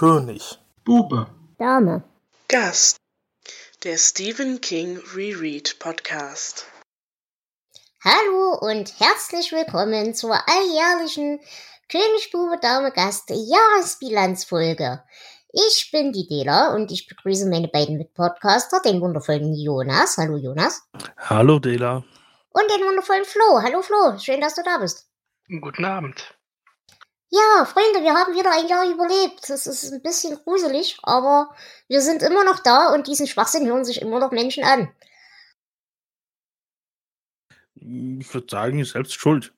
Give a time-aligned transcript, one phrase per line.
[0.00, 0.58] König.
[0.82, 1.26] Bube.
[1.58, 2.02] Dame.
[2.48, 2.96] Gast.
[3.84, 6.64] Der Stephen King Reread Podcast.
[8.02, 11.38] Hallo und herzlich willkommen zur alljährlichen
[11.90, 15.02] König, Bube, Dame, Gast Jahresbilanzfolge.
[15.52, 20.16] Ich bin die Dela und ich begrüße meine beiden Mitpodcaster, den wundervollen Jonas.
[20.16, 20.80] Hallo Jonas.
[21.18, 21.96] Hallo Dela.
[22.48, 23.60] Und den wundervollen Flo.
[23.62, 25.10] Hallo Flo, schön, dass du da bist.
[25.60, 26.39] Guten Abend.
[27.32, 29.48] Ja, Freunde, wir haben wieder ein Jahr überlebt.
[29.48, 31.54] Das ist ein bisschen gruselig, aber
[31.86, 34.92] wir sind immer noch da und diesen Schwachsinn hören sich immer noch Menschen an.
[37.74, 39.52] Ich würde sagen, selbst schuld.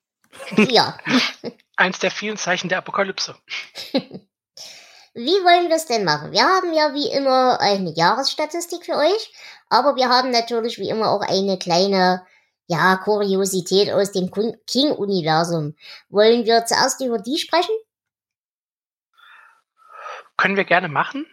[0.57, 0.99] Ja.
[1.77, 3.37] Eins der vielen Zeichen der Apokalypse.
[5.15, 6.33] Wie wollen wir es denn machen?
[6.33, 9.33] Wir haben ja wie immer eine Jahresstatistik für euch,
[9.69, 12.27] aber wir haben natürlich wie immer auch eine kleine
[12.67, 15.77] ja, Kuriosität aus dem King-Universum.
[16.09, 17.75] Wollen wir zuerst über die sprechen?
[20.37, 21.27] Können wir gerne machen.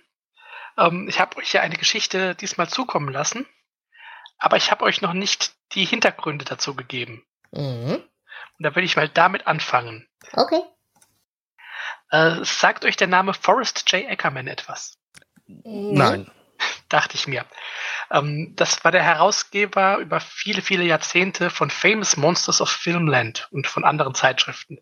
[0.77, 3.47] Ähm, ich habe euch ja eine Geschichte diesmal zukommen lassen,
[4.37, 7.25] aber ich habe euch noch nicht die Hintergründe dazu gegeben.
[7.51, 8.03] Mhm.
[8.57, 10.07] Und da will ich mal damit anfangen.
[10.33, 10.61] Okay.
[12.11, 14.09] Äh, sagt euch der Name Forrest J.
[14.09, 14.97] Ackerman etwas?
[15.47, 16.31] Nein.
[16.89, 17.45] Dachte ich mir.
[18.11, 23.67] Ähm, das war der Herausgeber über viele, viele Jahrzehnte von Famous Monsters of Filmland und
[23.67, 24.79] von anderen Zeitschriften.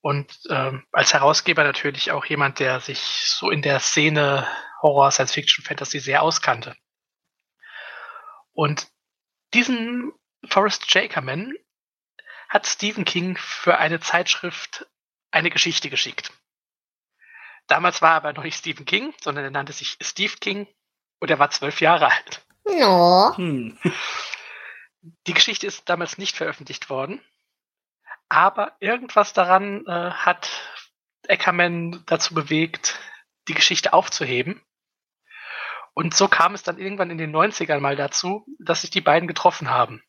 [0.00, 4.46] Und ähm, als Herausgeber natürlich auch jemand, der sich so in der Szene
[4.80, 6.74] Horror, Science Fiction, Fantasy sehr auskannte.
[8.52, 8.88] Und
[9.52, 10.12] diesen
[10.48, 11.52] Forrest Jakerman
[12.48, 14.86] hat Stephen King für eine Zeitschrift
[15.30, 16.32] eine Geschichte geschickt.
[17.70, 20.66] Damals war er aber noch nicht Stephen King, sondern er nannte sich Steve King
[21.20, 22.44] und er war zwölf Jahre alt.
[22.64, 23.32] No.
[23.36, 23.78] Hm.
[25.28, 27.22] Die Geschichte ist damals nicht veröffentlicht worden,
[28.28, 30.50] aber irgendwas daran äh, hat
[31.28, 32.98] Eckermann dazu bewegt,
[33.46, 34.60] die Geschichte aufzuheben.
[35.94, 39.28] Und so kam es dann irgendwann in den 90ern mal dazu, dass sich die beiden
[39.28, 40.02] getroffen haben.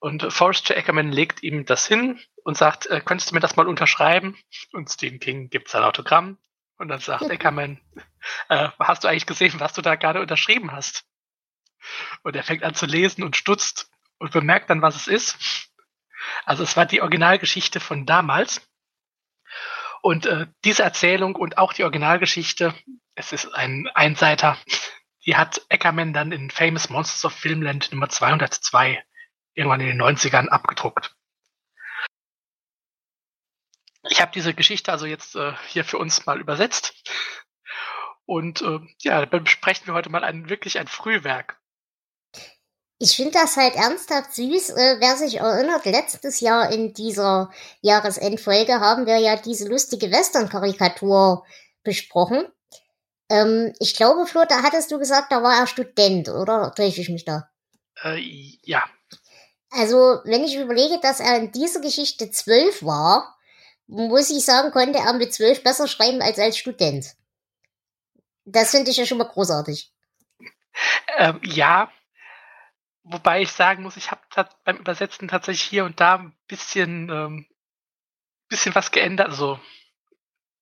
[0.00, 0.78] Und Forrest J.
[0.78, 4.36] Ackerman legt ihm das hin und sagt, äh, könntest du mir das mal unterschreiben?
[4.72, 6.38] Und Stephen King gibt sein Autogramm.
[6.76, 7.80] Und dann sagt Ackerman,
[8.48, 11.04] äh, hast du eigentlich gesehen, was du da gerade unterschrieben hast?
[12.22, 15.70] Und er fängt an zu lesen und stutzt und bemerkt dann, was es ist.
[16.44, 18.60] Also es war die Originalgeschichte von damals.
[20.02, 22.74] Und äh, diese Erzählung und auch die Originalgeschichte,
[23.16, 24.56] es ist ein Einseiter,
[25.26, 29.02] die hat Ackerman dann in Famous Monsters of Filmland Nummer 202
[29.58, 31.16] irgendwann in den 90ern abgedruckt.
[34.08, 36.94] Ich habe diese Geschichte also jetzt äh, hier für uns mal übersetzt.
[38.24, 41.58] Und äh, ja, dann besprechen wir heute mal ein, wirklich ein Frühwerk.
[43.00, 44.70] Ich finde das halt ernsthaft süß.
[44.70, 51.44] Äh, wer sich erinnert, letztes Jahr in dieser Jahresendfolge haben wir ja diese lustige Western-Karikatur
[51.82, 52.46] besprochen.
[53.28, 57.08] Ähm, ich glaube, Flo, da hattest du gesagt, da war er Student, oder täusche ich
[57.08, 57.50] mich da?
[58.02, 58.20] Äh,
[58.62, 58.84] ja,
[59.70, 63.36] also, wenn ich überlege, dass er in dieser Geschichte zwölf war,
[63.86, 67.14] muss ich sagen, konnte er mit zwölf besser schreiben als als Student.
[68.44, 69.92] Das finde ich ja schon mal großartig.
[71.16, 71.90] Ähm, ja,
[73.02, 77.46] wobei ich sagen muss, ich habe beim Übersetzen tatsächlich hier und da ein bisschen, ähm,
[78.48, 79.28] bisschen was geändert.
[79.28, 79.58] Also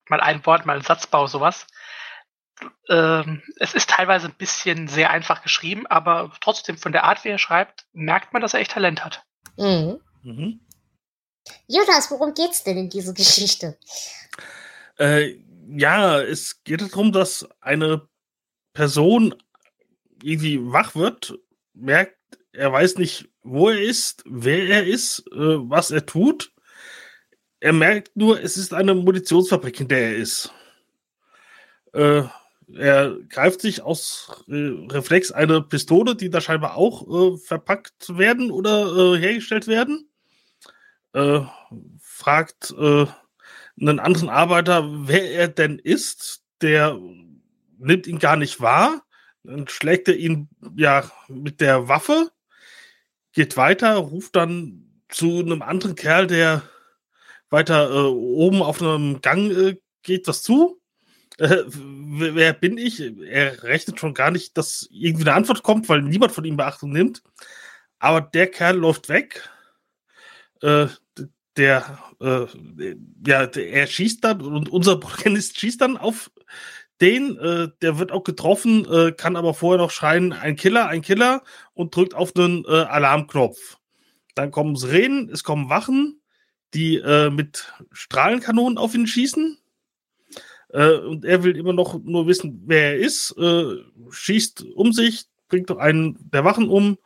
[0.09, 1.67] mal ein Wort, mal ein Satzbau, sowas
[2.89, 7.29] ähm, es ist teilweise ein bisschen sehr einfach geschrieben, aber trotzdem von der Art, wie
[7.29, 9.25] er schreibt, merkt man, dass er echt Talent hat.
[9.57, 10.01] Mhm.
[10.23, 10.61] Mhm.
[11.69, 13.79] Jonas, worum geht's denn in dieser Geschichte?
[14.99, 15.37] Äh,
[15.69, 18.09] ja, es geht darum, dass eine
[18.73, 19.35] Person
[20.23, 21.39] irgendwie wach wird,
[21.75, 22.17] merkt,
[22.53, 26.53] er weiß nicht, wo er ist, wer er ist, äh, was er tut.
[27.61, 30.53] Er merkt nur, es ist eine Munitionsfabrik, in der er ist.
[31.93, 32.23] Äh,
[32.73, 34.55] er greift sich aus äh,
[34.91, 40.09] Reflex eine Pistole, die da scheinbar auch äh, verpackt werden oder äh, hergestellt werden.
[41.13, 41.41] Äh,
[42.01, 43.07] fragt äh,
[43.81, 46.43] einen anderen Arbeiter, wer er denn ist.
[46.61, 46.99] Der
[47.79, 49.03] nimmt ihn gar nicht wahr.
[49.45, 52.33] Dann schlägt er ihn ja mit der Waffe,
[53.33, 56.63] geht weiter, ruft dann zu einem anderen Kerl, der
[57.49, 60.81] weiter äh, oben auf einem Gang geht, was zu
[61.39, 63.01] äh, wer bin ich?
[63.01, 66.93] Er rechnet schon gar nicht, dass irgendwie eine Antwort kommt, weil niemand von ihm Beachtung
[66.93, 67.23] nimmt.
[67.99, 69.49] Aber der Kerl läuft weg.
[70.63, 70.87] Äh,
[71.57, 72.47] der, äh,
[73.27, 76.31] ja, der, er schießt dann und unser Protagonist schießt dann auf
[77.01, 77.39] den.
[77.39, 81.43] Äh, der wird auch getroffen, äh, kann aber vorher noch schreien: ein Killer, ein Killer
[81.75, 83.79] und drückt auf den äh, Alarmknopf.
[84.35, 86.21] Dann kommen Sirenen, es kommen Wachen,
[86.75, 87.01] die
[87.31, 89.57] mit Strahlenkanonen auf ihn schießen
[90.77, 93.77] Äh, und er will immer noch nur wissen, wer er ist, äh,
[94.11, 96.99] schießt um sich, bringt einen der Wachen um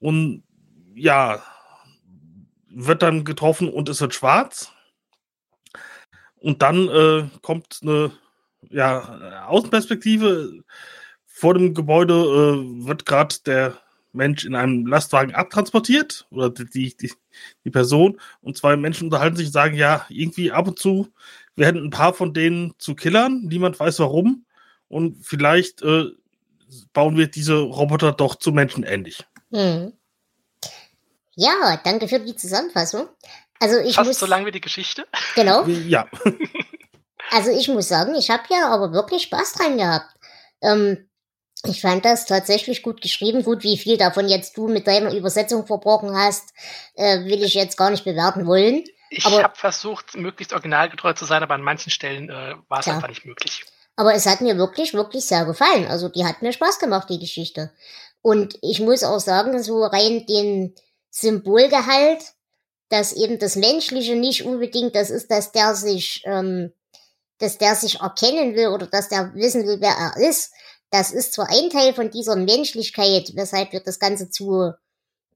[0.00, 0.42] und
[0.94, 1.42] ja,
[2.70, 4.72] wird dann getroffen und es wird schwarz.
[6.36, 8.12] Und dann äh, kommt eine
[8.70, 10.64] ja, Außenperspektive.
[11.26, 13.76] Vor dem Gebäude äh, wird gerade der
[14.12, 17.12] Mensch in einem Lastwagen abtransportiert oder die, die,
[17.64, 21.12] die Person und zwei Menschen unterhalten sich und sagen, ja, irgendwie ab und zu
[21.58, 24.46] werden ein paar von denen zu Killern, niemand weiß warum
[24.88, 26.04] und vielleicht äh,
[26.92, 29.24] bauen wir diese Roboter doch zu Menschen ähnlich.
[29.50, 29.92] Hm.
[31.34, 33.08] Ja, danke für die Zusammenfassung.
[33.60, 35.06] Also ich Fast muss, so lang wie die Geschichte.
[35.34, 35.64] Genau.
[35.66, 36.08] Ja.
[37.30, 40.14] also ich muss sagen, ich habe ja aber wirklich Spaß dran gehabt.
[40.62, 41.08] Ähm,
[41.64, 43.42] ich fand das tatsächlich gut geschrieben.
[43.42, 46.52] Gut, wie viel davon jetzt du mit deiner Übersetzung verbrochen hast,
[46.94, 48.84] äh, will ich jetzt gar nicht bewerten wollen.
[49.10, 52.94] Ich habe versucht, möglichst originalgetreu zu sein, aber an manchen Stellen äh, war es ja.
[52.94, 53.64] einfach nicht möglich.
[53.96, 55.86] Aber es hat mir wirklich, wirklich sehr gefallen.
[55.86, 57.72] Also die hat mir Spaß gemacht, die Geschichte.
[58.22, 60.74] Und ich muss auch sagen, so rein den
[61.10, 62.22] Symbolgehalt,
[62.88, 66.72] dass eben das Menschliche nicht unbedingt das ist, dass der sich, ähm,
[67.38, 70.52] dass der sich erkennen will oder dass der wissen will, wer er ist,
[70.90, 74.72] das ist zwar ein Teil von dieser Menschlichkeit, weshalb wir das Ganze zu,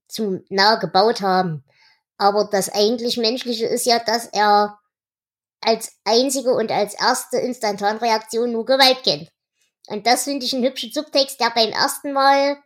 [0.09, 1.65] zu nah gebaut haben.
[2.23, 4.79] Aber das eigentlich Menschliche ist ja, dass er
[5.61, 9.29] als einzige und als erste Instantanreaktion nur Gewalt kennt.
[9.89, 12.63] Und das finde ich einen hübschen Subtext, der beim ersten Mal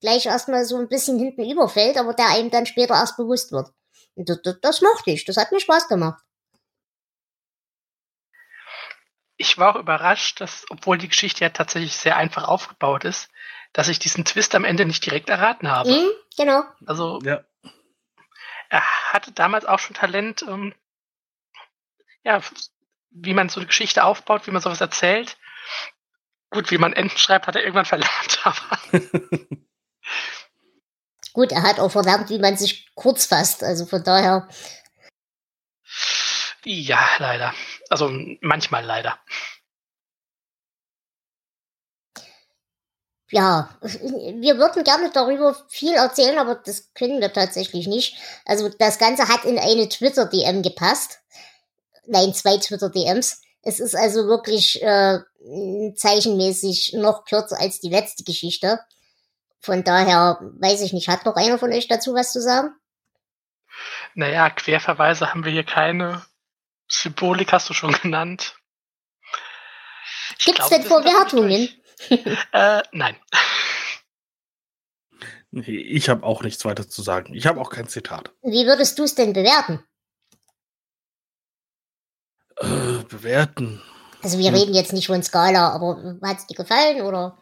[0.00, 3.70] gleich erstmal so ein bisschen hinten überfällt, aber der einem dann später erst bewusst wird.
[4.14, 6.22] Und das, das, das mochte ich, das hat mir Spaß gemacht
[9.38, 13.30] ich war auch überrascht, dass, obwohl die Geschichte ja tatsächlich sehr einfach aufgebaut ist,
[13.72, 15.90] dass ich diesen Twist am Ende nicht direkt erraten habe.
[15.90, 16.64] Mhm, genau.
[16.86, 17.44] Also, ja.
[18.68, 20.74] Er hatte damals auch schon Talent, ähm,
[22.24, 22.40] ja,
[23.10, 25.36] wie man so eine Geschichte aufbaut, wie man sowas erzählt.
[26.50, 28.78] Gut, wie man Enden schreibt, hat er irgendwann verlernt, aber.
[31.32, 33.62] Gut, er hat auch verlernt, wie man sich kurz fasst.
[33.62, 34.48] Also von daher
[36.64, 37.54] ja, leider.
[37.88, 38.10] Also
[38.40, 39.18] manchmal leider.
[43.30, 48.16] Ja, wir würden gerne darüber viel erzählen, aber das können wir tatsächlich nicht.
[48.46, 51.20] Also das Ganze hat in eine Twitter-DM gepasst.
[52.06, 53.42] Nein, zwei Twitter-DMs.
[53.62, 55.18] Es ist also wirklich äh,
[55.94, 58.80] zeichenmäßig noch kürzer als die letzte Geschichte.
[59.60, 62.70] Von daher weiß ich nicht, hat noch einer von euch dazu was zu sagen?
[64.14, 66.24] Naja, Querverweise haben wir hier keine.
[66.88, 68.56] Symbolik hast du schon genannt.
[70.38, 71.68] Gibt es denn Verwertungen?
[72.52, 73.16] äh, nein.
[75.50, 77.34] Nee, ich habe auch nichts weiter zu sagen.
[77.34, 78.32] Ich habe auch kein Zitat.
[78.42, 79.82] Wie würdest du es denn bewerten?
[82.56, 83.80] Äh, bewerten.
[84.22, 84.54] Also wir hm.
[84.54, 87.38] reden jetzt nicht von Skala, aber hat es dir gefallen oder?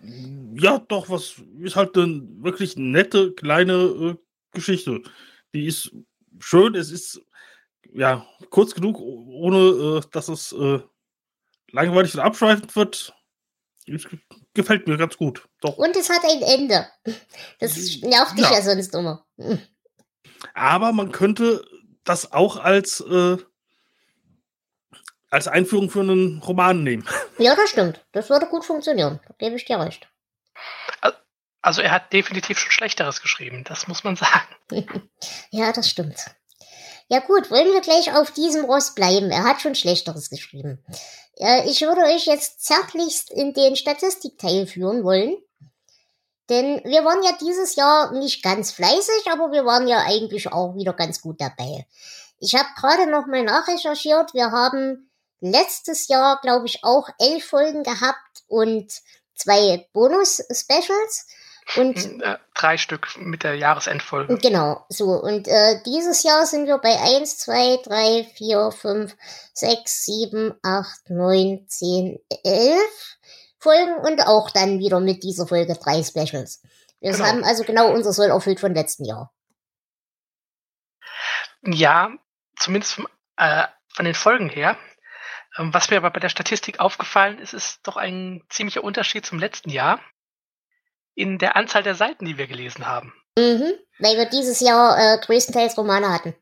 [0.55, 4.14] Ja, doch, was ist halt eine wirklich nette kleine äh,
[4.52, 5.02] Geschichte.
[5.55, 5.91] Die ist
[6.38, 7.20] schön, es ist
[7.93, 9.56] ja, kurz genug, ohne
[9.99, 10.81] äh, dass es äh,
[11.70, 13.14] langweilig und abschweifend wird.
[14.56, 15.47] Gefällt mir ganz gut.
[15.61, 15.76] Doch.
[15.76, 16.88] Und es hat ein Ende.
[17.61, 19.26] Das nervt dich ja, ja sonst immer.
[20.55, 21.62] Aber man könnte
[22.05, 23.37] das auch als, äh,
[25.28, 27.07] als Einführung für einen Roman nehmen.
[27.38, 28.02] Ja, das stimmt.
[28.12, 29.21] Das würde gut funktionieren.
[29.28, 30.09] Da gebe ich dir recht.
[31.61, 34.57] Also er hat definitiv schon Schlechteres geschrieben, das muss man sagen.
[35.50, 36.16] ja, das stimmt.
[37.09, 39.31] Ja gut, wollen wir gleich auf diesem Ross bleiben.
[39.31, 40.85] Er hat schon Schlechteres geschrieben.
[41.37, 45.37] Äh, ich würde euch jetzt zärtlichst in den Statistikteil führen wollen.
[46.49, 50.75] Denn wir waren ja dieses Jahr nicht ganz fleißig, aber wir waren ja eigentlich auch
[50.77, 51.87] wieder ganz gut dabei.
[52.39, 54.33] Ich habe gerade noch mal nachrecherchiert.
[54.35, 55.11] Wir haben
[55.41, 58.93] letztes Jahr, glaube ich, auch elf Folgen gehabt und
[59.35, 61.27] zwei Bonus-Specials.
[61.75, 64.38] Und äh, drei Stück mit der Jahresendfolge.
[64.38, 65.06] Genau, so.
[65.20, 69.16] Und äh, dieses Jahr sind wir bei 1, 2, 3, 4, 5,
[69.52, 73.16] 6, 7, 8, 9, 10, 11
[73.58, 76.62] Folgen und auch dann wieder mit dieser Folge drei Specials.
[77.00, 77.25] Wir genau.
[77.25, 79.32] haben also genau unser Soll erfüllt von letzten Jahr.
[81.62, 82.11] Ja,
[82.56, 84.78] zumindest vom, äh, von den Folgen her.
[85.58, 89.40] Ähm, was mir aber bei der Statistik aufgefallen ist, ist doch ein ziemlicher Unterschied zum
[89.40, 90.00] letzten Jahr
[91.16, 93.12] in der Anzahl der Seiten, die wir gelesen haben.
[93.37, 96.35] Mhm, weil wir dieses Jahr äh, größtenteils Romane hatten.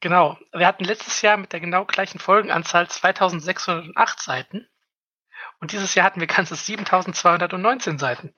[0.00, 0.38] Genau.
[0.52, 4.66] Wir hatten letztes Jahr mit der genau gleichen Folgenanzahl 2608 Seiten.
[5.60, 8.34] Und dieses Jahr hatten wir ganze 7219 Seiten.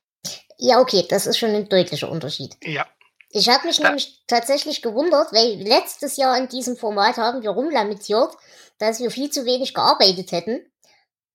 [0.57, 2.57] Ja, okay, das ist schon ein deutlicher Unterschied.
[2.61, 2.85] Ja.
[3.29, 7.49] Ich habe mich da nämlich tatsächlich gewundert, weil letztes Jahr in diesem Format haben wir
[7.51, 8.35] rumlamentiert,
[8.77, 10.59] dass wir viel zu wenig gearbeitet hätten.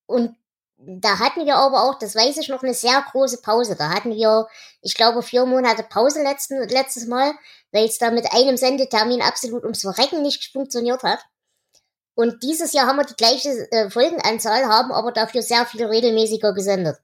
[0.07, 0.37] und
[0.81, 3.75] da hatten wir aber auch, das weiß ich noch, eine sehr große Pause.
[3.77, 4.47] Da hatten wir,
[4.81, 7.33] ich glaube, vier Monate Pause letzten, letztes Mal,
[7.73, 11.19] weil es da mit einem Sendetermin absolut ums Verrecken nicht funktioniert hat.
[12.15, 16.53] Und dieses Jahr haben wir die gleiche äh, Folgenanzahl, haben aber dafür sehr viel regelmäßiger
[16.53, 16.99] gesendet.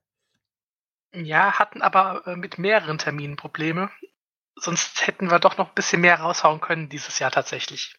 [1.12, 3.90] Ja, hatten aber äh, mit mehreren Terminen Probleme.
[4.57, 7.97] Sonst hätten wir doch noch ein bisschen mehr raushauen können dieses Jahr tatsächlich.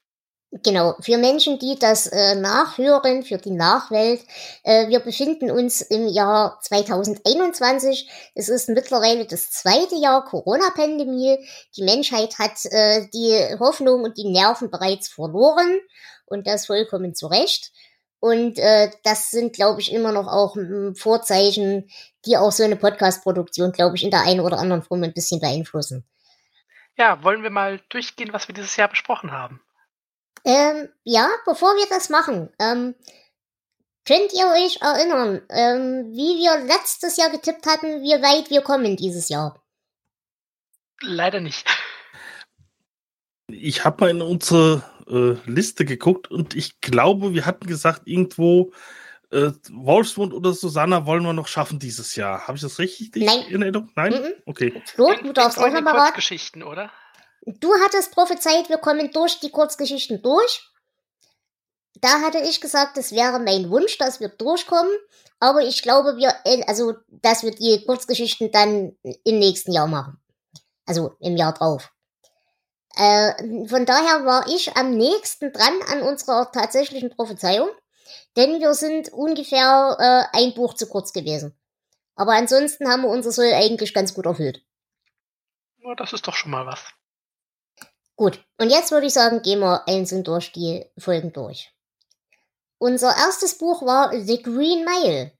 [0.52, 4.22] Genau, für Menschen, die das äh, nachhören, für die Nachwelt,
[4.64, 8.10] äh, wir befinden uns im Jahr 2021.
[8.36, 11.38] Es ist mittlerweile das zweite Jahr Corona-Pandemie.
[11.75, 15.78] Die Menschheit hat äh, die Hoffnung und die Nerven bereits verloren
[16.25, 17.74] und das vollkommen zu Recht.
[18.20, 21.90] Und äh, das sind, glaube ich, immer noch auch m, Vorzeichen,
[22.25, 25.42] die auch so eine Podcast-Produktion, glaube ich, in der einen oder anderen Form ein bisschen
[25.42, 26.06] beeinflussen.
[26.98, 29.62] Ja, wollen wir mal durchgehen, was wir dieses Jahr besprochen haben?
[30.46, 32.94] Ähm, ja, bevor wir das machen, ähm,
[34.06, 38.96] könnt ihr euch erinnern, ähm, wie wir letztes Jahr getippt hatten, wie weit wir kommen
[38.96, 39.60] dieses Jahr?
[41.02, 41.68] Leider nicht.
[43.48, 48.72] Ich habe mal in unsere äh, Liste geguckt und ich glaube, wir hatten gesagt, irgendwo
[49.32, 52.48] äh, Wolfsmund oder Susanna wollen wir noch schaffen dieses Jahr.
[52.48, 53.42] Habe ich das richtig Nein.
[53.50, 53.92] in Erinnerung?
[53.96, 54.14] Nein?
[54.14, 54.34] Mhm.
[54.46, 54.84] Okay.
[54.86, 56.16] Flo, du darfst auch nochmal raten.
[56.16, 56.92] Geschichten, oder?
[57.46, 60.68] Du hattest prophezeit, wir kommen durch die Kurzgeschichten durch.
[62.02, 64.92] Da hatte ich gesagt, es wäre mein Wunsch, dass wir durchkommen.
[65.40, 70.20] Aber ich glaube, wir, äh, also, dass wir die Kurzgeschichten dann im nächsten Jahr machen.
[70.86, 71.92] Also im Jahr drauf.
[72.96, 77.70] Äh, von daher war ich am nächsten dran an unserer tatsächlichen Prophezeiung.
[78.36, 79.98] Denn wir sind ungefähr
[80.34, 81.58] äh, ein Buch zu kurz gewesen.
[82.16, 84.64] Aber ansonsten haben wir unser Soll eigentlich ganz gut erfüllt.
[85.78, 86.84] Ja, das ist doch schon mal was.
[88.15, 91.74] Gut, und jetzt würde ich sagen, gehen wir einzeln durch die Folgen durch.
[92.77, 95.31] Unser erstes Buch war The Green Mile.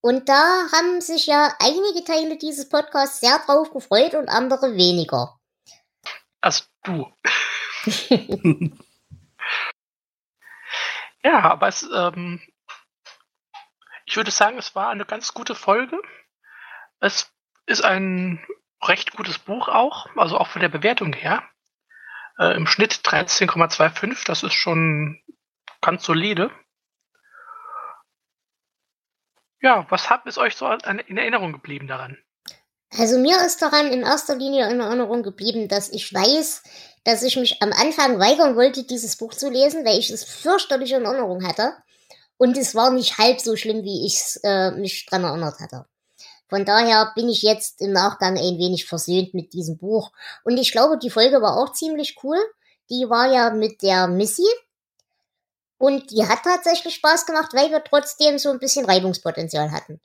[0.00, 5.38] Und da haben sich ja einige Teile dieses Podcasts sehr drauf gefreut und andere weniger.
[6.40, 7.06] Also du.
[11.22, 12.40] ja, aber es, ähm,
[14.06, 16.00] ich würde sagen, es war eine ganz gute Folge.
[16.98, 17.30] Es
[17.66, 18.44] ist ein
[18.82, 21.42] recht gutes Buch auch, also auch von der Bewertung her.
[22.40, 25.20] Äh, Im Schnitt 13,25, das ist schon
[25.82, 26.50] ganz solide.
[29.60, 32.16] Ja, was hat ist euch so in Erinnerung geblieben daran?
[32.96, 36.62] Also mir ist daran in erster Linie in Erinnerung geblieben, dass ich weiß,
[37.04, 40.92] dass ich mich am Anfang weigern wollte, dieses Buch zu lesen, weil ich es fürchterlich
[40.92, 41.74] in Erinnerung hatte.
[42.38, 45.89] Und es war nicht halb so schlimm, wie ich äh, mich dran erinnert hatte.
[46.50, 50.12] Von daher bin ich jetzt im Nachgang ein wenig versöhnt mit diesem Buch.
[50.44, 52.38] Und ich glaube, die Folge war auch ziemlich cool.
[52.90, 54.46] Die war ja mit der Missy.
[55.78, 60.00] Und die hat tatsächlich Spaß gemacht, weil wir trotzdem so ein bisschen Reibungspotenzial hatten.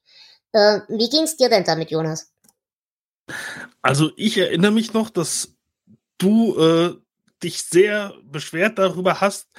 [0.54, 2.32] Äh, wie ging's dir denn damit, Jonas?
[3.82, 5.50] Also ich erinnere mich noch, dass
[6.18, 6.96] du äh,
[7.44, 9.50] dich sehr beschwert darüber hast,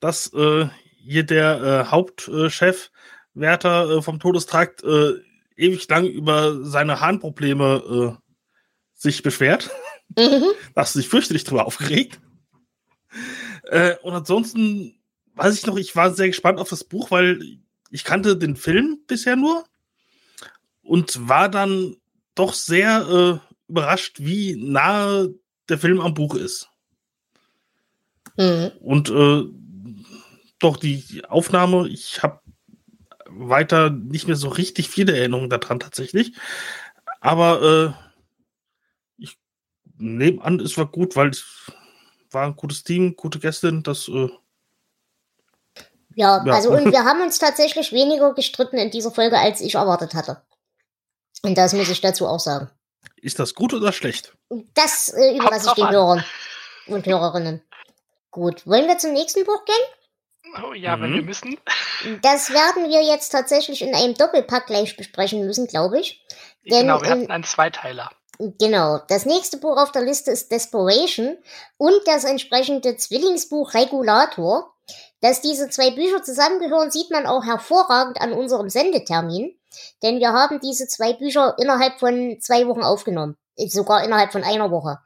[0.00, 2.90] dass äh, hier der äh, Hauptchef
[3.34, 5.14] Wärter äh, vom Todestrakt äh,
[5.56, 8.22] ewig lang über seine Harnprobleme äh,
[8.94, 9.70] sich beschwert.
[10.16, 10.44] Mhm.
[10.74, 12.20] Da hast du dich fürchterlich drüber aufgeregt.
[13.64, 14.98] Äh, und ansonsten
[15.34, 17.58] weiß ich noch, ich war sehr gespannt auf das Buch, weil
[17.90, 19.64] ich kannte den Film bisher nur
[20.82, 21.96] und war dann
[22.34, 25.34] doch sehr äh, überrascht, wie nahe
[25.68, 26.68] der Film am Buch ist.
[28.36, 28.72] Mhm.
[28.80, 29.44] Und äh,
[30.58, 32.40] doch die die Aufnahme, ich habe
[33.38, 36.34] weiter nicht mehr so richtig viele Erinnerungen daran tatsächlich.
[37.20, 39.38] Aber äh, ich
[39.98, 41.44] nehme an, es war gut, weil es
[42.30, 44.28] war ein gutes Team, gute Gästin, das äh,
[46.14, 46.52] Ja, Ja.
[46.54, 50.42] also und wir haben uns tatsächlich weniger gestritten in dieser Folge, als ich erwartet hatte.
[51.42, 52.70] Und das muss ich dazu auch sagen.
[53.16, 54.36] ist das gut oder schlecht?
[54.74, 56.24] Das äh, überlasse ich den Hörern
[56.86, 57.62] und Hörerinnen.
[58.30, 59.74] Gut, wollen wir zum nächsten Buch gehen?
[60.64, 61.14] Oh, ja, wenn Mhm.
[61.16, 61.58] wir müssen.
[62.22, 66.22] Das werden wir jetzt tatsächlich in einem Doppelpack gleich besprechen müssen, glaube ich.
[66.70, 68.10] Denn genau, wir hatten einen Zweiteiler.
[68.38, 68.98] Genau.
[69.08, 71.38] Das nächste Buch auf der Liste ist Desperation
[71.78, 74.72] und das entsprechende Zwillingsbuch Regulator.
[75.22, 79.58] Dass diese zwei Bücher zusammengehören, sieht man auch hervorragend an unserem Sendetermin.
[80.02, 83.36] Denn wir haben diese zwei Bücher innerhalb von zwei Wochen aufgenommen.
[83.56, 84.98] Sogar innerhalb von einer Woche.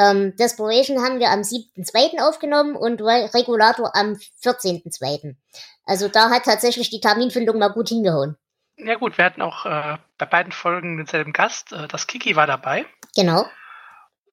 [0.00, 2.20] Ähm, Desperation haben wir am 7.2.
[2.26, 5.36] aufgenommen und Re- Regulator am 14.2.
[5.84, 8.36] Also da hat tatsächlich die Terminfindung mal gut hingehauen.
[8.78, 11.72] Ja gut, wir hatten auch äh, bei beiden Folgen denselben Gast.
[11.72, 12.86] Äh, das Kiki war dabei.
[13.14, 13.44] Genau.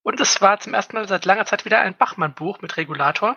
[0.03, 3.35] Und es war zum ersten Mal seit langer Zeit wieder ein Bachmann-Buch mit Regulator.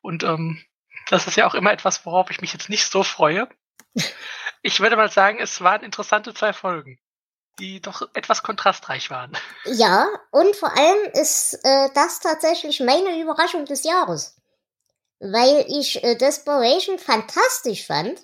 [0.00, 0.62] Und ähm,
[1.10, 3.48] das ist ja auch immer etwas, worauf ich mich jetzt nicht so freue.
[4.66, 6.98] Ich würde mal sagen, es waren interessante zwei Folgen,
[7.58, 9.36] die doch etwas kontrastreich waren.
[9.64, 14.36] Ja, und vor allem ist äh, das tatsächlich meine Überraschung des Jahres.
[15.20, 18.20] Weil ich äh, Desperation fantastisch fand,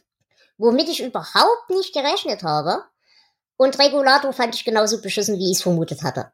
[0.59, 2.85] womit ich überhaupt nicht gerechnet habe.
[3.57, 6.33] Und Regulator fand ich genauso beschissen, wie ich es vermutet hatte.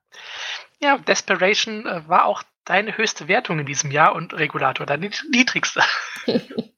[0.80, 5.82] Ja, Desperation äh, war auch deine höchste Wertung in diesem Jahr und Regulator deine niedrigste.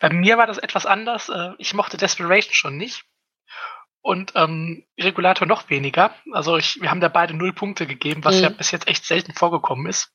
[0.00, 1.28] Bei mir war das etwas anders.
[1.28, 3.04] Äh, ich mochte Desperation schon nicht.
[4.02, 6.14] Und ähm, Regulator noch weniger.
[6.32, 8.42] Also ich, wir haben da beide null Punkte gegeben, was mhm.
[8.42, 10.12] ja bis jetzt echt selten vorgekommen ist.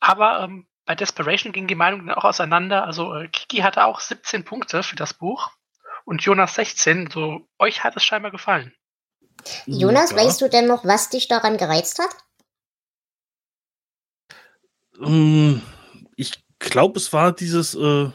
[0.00, 2.84] Aber ähm, bei Desperation ging die Meinung dann auch auseinander.
[2.84, 5.50] Also äh, Kiki hatte auch 17 Punkte für das Buch
[6.04, 7.10] und Jonas 16.
[7.10, 8.74] So, euch hat es scheinbar gefallen.
[9.66, 10.16] Jonas, ja.
[10.16, 12.16] weißt du denn noch, was dich daran gereizt hat?
[14.98, 15.62] Um, ähm,
[16.16, 18.10] ich glaube, es war dieses äh,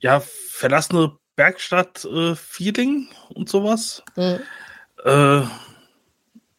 [0.00, 4.02] ja verlassene Bergstadt-Feeling äh, und sowas.
[4.14, 4.40] Mhm.
[5.02, 5.42] Äh,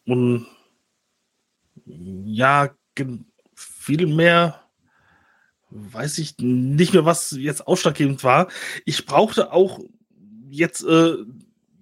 [0.07, 0.47] und
[1.85, 2.71] ja,
[3.53, 4.59] viel mehr
[5.69, 8.47] weiß ich nicht mehr, was jetzt ausschlaggebend war.
[8.83, 9.79] Ich brauchte auch
[10.50, 11.13] jetzt äh,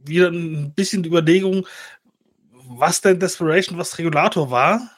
[0.03, 1.65] wieder ein bisschen die Überlegung,
[2.51, 4.91] was denn Desperation, was Regulator war.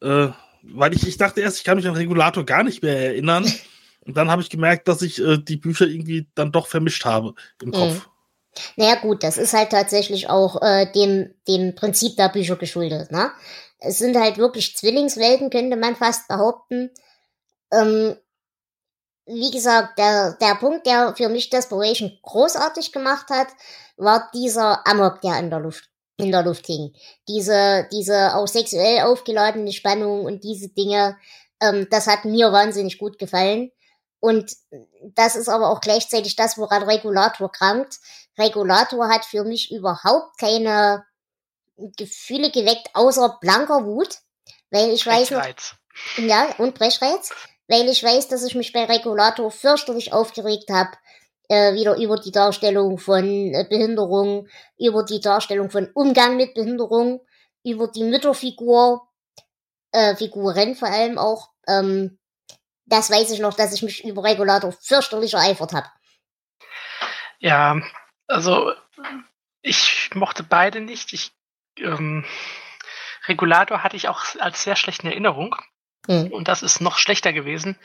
[0.00, 0.28] Äh,
[0.62, 3.44] weil ich, ich dachte erst, ich kann mich an Regulator gar nicht mehr erinnern.
[4.06, 7.34] Und dann habe ich gemerkt, dass ich äh, die Bücher irgendwie dann doch vermischt habe
[7.60, 7.92] im Kopf.
[7.92, 8.02] Mhm.
[8.76, 13.10] Naja gut, das ist halt tatsächlich auch äh, dem, dem Prinzip der Bücher geschuldet.
[13.10, 13.30] Ne?
[13.78, 16.90] Es sind halt wirklich Zwillingswelten, könnte man fast behaupten.
[17.72, 18.16] Ähm,
[19.26, 23.48] wie gesagt, der, der Punkt, der für mich Desperation großartig gemacht hat,
[23.96, 26.94] war dieser Amok, der in der Luft, in der Luft hing.
[27.28, 31.16] Diese, diese auch sexuell aufgeladene Spannung und diese Dinge,
[31.60, 33.72] ähm, das hat mir wahnsinnig gut gefallen.
[34.20, 34.56] Und
[35.14, 37.98] das ist aber auch gleichzeitig das, woran Regulator krankt.
[38.38, 41.04] Regulator hat für mich überhaupt keine
[41.76, 44.18] Gefühle geweckt, außer blanker Wut.
[44.70, 45.46] Weil ich weiß noch,
[46.16, 47.30] ja, und Brechreiz,
[47.68, 50.90] weil ich weiß, dass ich mich bei Regulator fürchterlich aufgeregt habe,
[51.48, 53.24] äh, wieder über die Darstellung von
[53.54, 54.48] äh, Behinderung,
[54.78, 57.20] über die Darstellung von Umgang mit Behinderung,
[57.62, 59.06] über die Mütterfigur,
[59.92, 61.50] äh, Figuren vor allem auch.
[61.68, 62.18] Ähm,
[62.86, 65.88] das weiß ich noch, dass ich mich über Regulator fürchterlich ereifert habe.
[67.38, 67.80] Ja,
[68.26, 68.72] also
[69.62, 71.12] ich mochte beide nicht.
[71.12, 71.32] Ich,
[71.78, 72.24] ähm,
[73.26, 75.56] Regulator hatte ich auch als sehr schlechte Erinnerung.
[76.06, 76.32] Mhm.
[76.32, 77.78] Und das ist noch schlechter gewesen.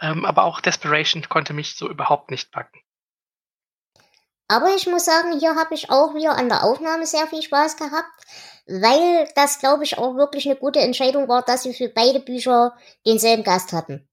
[0.00, 2.80] Ähm, aber auch Desperation konnte mich so überhaupt nicht packen.
[4.48, 7.76] Aber ich muss sagen, hier habe ich auch wieder an der Aufnahme sehr viel Spaß
[7.76, 8.10] gehabt,
[8.66, 12.76] weil das, glaube ich, auch wirklich eine gute Entscheidung war, dass wir für beide Bücher
[13.06, 14.08] denselben Gast hatten.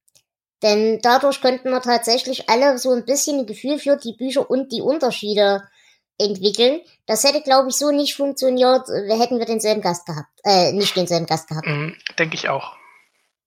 [0.62, 4.72] Denn dadurch könnten wir tatsächlich alle so ein bisschen ein Gefühl für die Bücher und
[4.72, 5.64] die Unterschiede
[6.18, 6.82] entwickeln.
[7.06, 10.30] Das hätte, glaube ich, so nicht funktioniert, hätten wir denselben Gast gehabt.
[10.44, 11.66] Äh, nicht denselben Gast gehabt.
[11.66, 12.76] Mhm, Denke ich auch.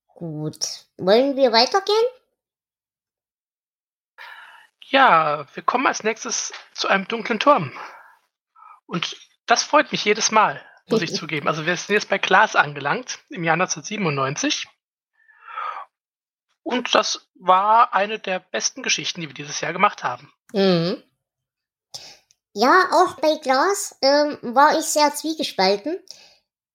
[0.09, 0.87] Gut.
[0.96, 2.07] Wollen wir weitergehen?
[4.87, 7.72] Ja, wir kommen als nächstes zu einem dunklen Turm.
[8.87, 11.48] Und das freut mich jedes Mal, muss ich zugeben.
[11.48, 14.66] Also wir sind jetzt bei Klaas angelangt, im Jahr 1997.
[16.62, 20.33] Und das war eine der besten Geschichten, die wir dieses Jahr gemacht haben.
[20.53, 21.03] Mhm.
[22.55, 25.98] Ja, auch bei Glas ähm, war ich sehr zwiegespalten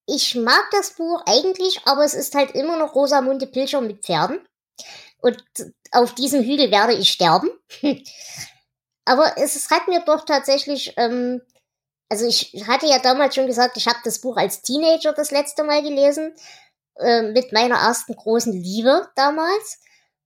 [0.08, 4.40] ich mag das Buch eigentlich, aber es ist halt immer noch Rosamunde Pilcher mit Pferden.
[5.20, 5.44] Und
[5.92, 7.50] auf diesem Hügel werde ich sterben.
[9.06, 11.42] aber es, hat mir doch tatsächlich, ähm,
[12.10, 15.66] also ich hatte ja damals schon gesagt, ich habe das Buch als Teenager das letzte
[15.66, 16.34] Mal gelesen,
[17.00, 19.80] äh, mit meiner ersten großen Liebe damals.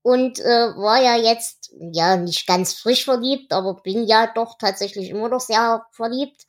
[0.03, 5.09] Und äh, war ja jetzt, ja, nicht ganz frisch verliebt, aber bin ja doch tatsächlich
[5.09, 6.43] immer noch sehr verliebt.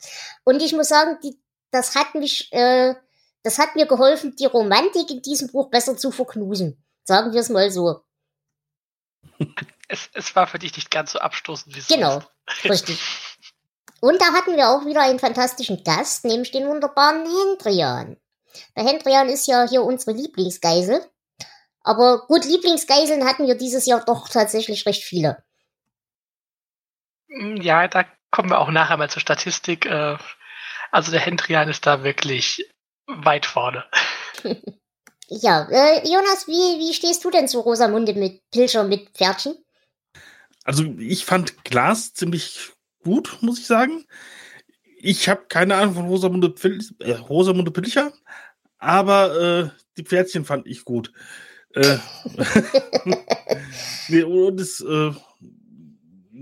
[0.45, 1.39] Und ich muss sagen, die,
[1.71, 2.95] das hat mich äh,
[3.43, 6.83] das hat mir geholfen, die Romantik in diesem Buch besser zu verknusen.
[7.05, 8.03] Sagen wir es mal so.
[9.89, 12.23] Es, es war für dich nicht ganz so abstoßend wie es Genau,
[12.65, 13.01] richtig.
[14.01, 18.17] Und da hatten wir auch wieder einen fantastischen Gast, nämlich den wunderbaren Hendrian.
[18.77, 21.05] Der Hendrian ist ja hier unsere Lieblingsgeisel.
[21.81, 25.43] Aber gut, Lieblingsgeiseln hatten wir dieses Jahr doch tatsächlich recht viele.
[27.29, 29.87] Mm, ja, da kommen wir auch nachher mal zur Statistik.
[29.87, 30.17] Äh,
[30.91, 32.69] also der Hendrian ist da wirklich
[33.07, 33.85] weit vorne.
[35.29, 39.57] ja, äh, Jonas, wie, wie stehst du denn zu Rosamunde mit Pilcher mit Pferdchen?
[40.65, 44.07] Also ich fand Glas ziemlich gut, muss ich sagen.
[45.03, 48.12] Ich habe keine Ahnung von Rosamunde, Pil äh, Rosamunde Pilcher,
[48.79, 51.12] aber äh, die Pferdchen fand ich gut.
[51.75, 51.99] Äh,
[54.09, 55.12] nee, und es, äh,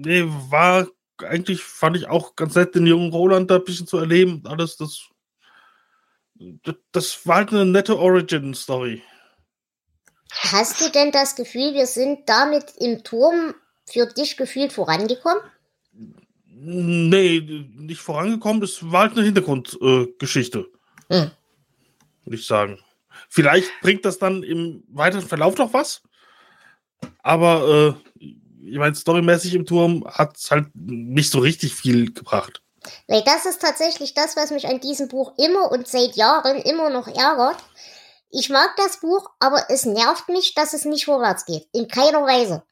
[0.03, 3.99] Nee, war eigentlich, fand ich auch ganz nett, den jungen Roland da ein bisschen zu
[3.99, 4.43] erleben.
[4.47, 5.09] Alles, das.
[6.63, 9.03] Das, das war halt eine nette Origin-Story.
[10.33, 15.43] Hast du denn das Gefühl, wir sind damit im Turm für dich gefühlt vorangekommen?
[16.63, 18.61] Nee, nicht vorangekommen.
[18.61, 20.67] Das war halt eine Hintergrundgeschichte.
[21.09, 21.31] Äh, hm.
[22.25, 22.79] Würde ich sagen.
[23.31, 26.03] Vielleicht bringt das dann im weiteren Verlauf noch was.
[27.23, 28.25] Aber äh,
[28.63, 32.61] ich meine, storymäßig im Turm hat es halt nicht so richtig viel gebracht.
[33.09, 36.91] Weil das ist tatsächlich das, was mich an diesem Buch immer und seit Jahren immer
[36.91, 37.57] noch ärgert.
[38.31, 41.69] Ich mag das Buch, aber es nervt mich, dass es nicht vorwärts geht.
[41.73, 42.63] In keiner Weise.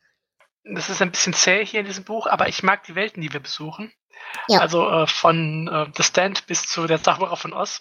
[0.75, 3.33] Das ist ein bisschen zäh hier in diesem Buch, aber ich mag die Welten, die
[3.33, 3.93] wir besuchen.
[4.49, 4.61] Ja.
[4.61, 7.81] Also äh, von äh, The Stand bis zu der Zauberer von Oz.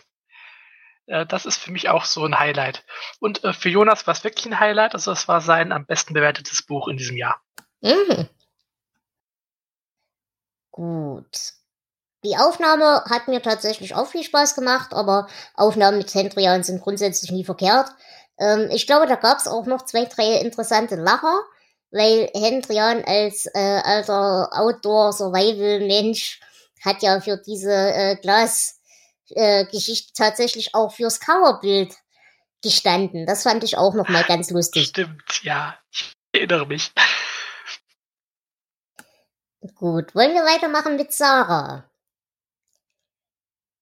[1.07, 2.85] Äh, das ist für mich auch so ein Highlight.
[3.19, 4.93] Und äh, für Jonas war es wirklich ein Highlight.
[4.93, 7.41] Also es war sein am besten bewertetes Buch in diesem Jahr.
[7.81, 8.29] Mhm.
[10.71, 11.53] Gut.
[12.23, 17.31] Die Aufnahme hat mir tatsächlich auch viel Spaß gemacht, aber Aufnahmen mit Hendrian sind grundsätzlich
[17.31, 17.89] nie verkehrt.
[18.39, 21.39] Ähm, ich glaube, da gab es auch noch zwei, drei interessante Lacher,
[21.91, 26.39] weil Hendrian als äh, alter Outdoor-Survival-Mensch
[26.83, 31.93] hat ja für diese äh, Glas-Geschichte äh, tatsächlich auch fürs Coverbild
[32.61, 33.25] gestanden.
[33.25, 34.87] Das fand ich auch noch mal ganz lustig.
[34.87, 35.77] Stimmt, ja.
[35.91, 36.91] Ich erinnere mich.
[39.75, 41.89] Gut, wollen wir weitermachen mit Sarah?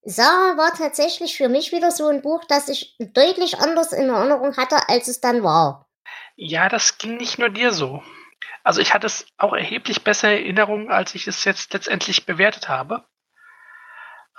[0.03, 4.55] Sarah war tatsächlich für mich wieder so ein Buch, das ich deutlich anders in Erinnerung
[4.55, 5.89] hatte, als es dann war.
[6.35, 8.03] Ja, das ging nicht nur dir so.
[8.63, 12.67] Also ich hatte es auch erheblich besser in Erinnerung, als ich es jetzt letztendlich bewertet
[12.67, 13.05] habe.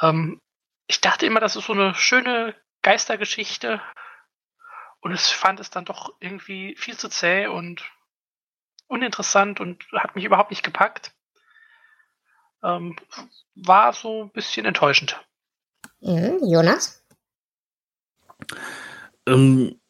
[0.01, 0.41] Ähm,
[0.87, 3.81] ich dachte immer, das ist so eine schöne Geistergeschichte
[5.01, 7.85] und ich fand es dann doch irgendwie viel zu zäh und
[8.89, 11.13] uninteressant und hat mich überhaupt nicht gepackt.
[12.63, 12.97] Ähm,
[13.55, 15.25] war so ein bisschen enttäuschend.
[16.01, 17.05] Mhm, Jonas?
[19.27, 19.81] Ähm,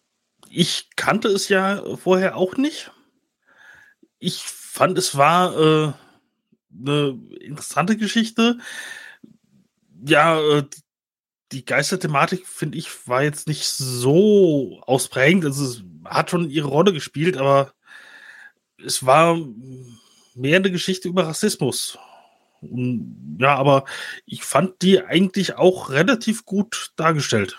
[0.57, 2.91] ich kannte es ja vorher auch nicht.
[4.19, 5.93] Ich fand, es war äh,
[6.75, 8.57] eine interessante Geschichte.
[10.07, 10.65] Ja, äh,
[11.53, 15.45] die Geisterthematik, finde ich, war jetzt nicht so ausprägend.
[15.45, 17.75] Also es hat schon ihre Rolle gespielt, aber
[18.83, 19.39] es war
[20.35, 21.99] mehr eine Geschichte über Rassismus.
[22.63, 23.85] Ja, aber
[24.25, 27.59] ich fand die eigentlich auch relativ gut dargestellt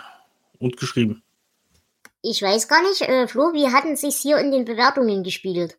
[0.58, 1.22] und geschrieben.
[2.30, 5.78] Ich weiß gar nicht, äh, Flo, wie hatten es hier in den Bewertungen gespielt?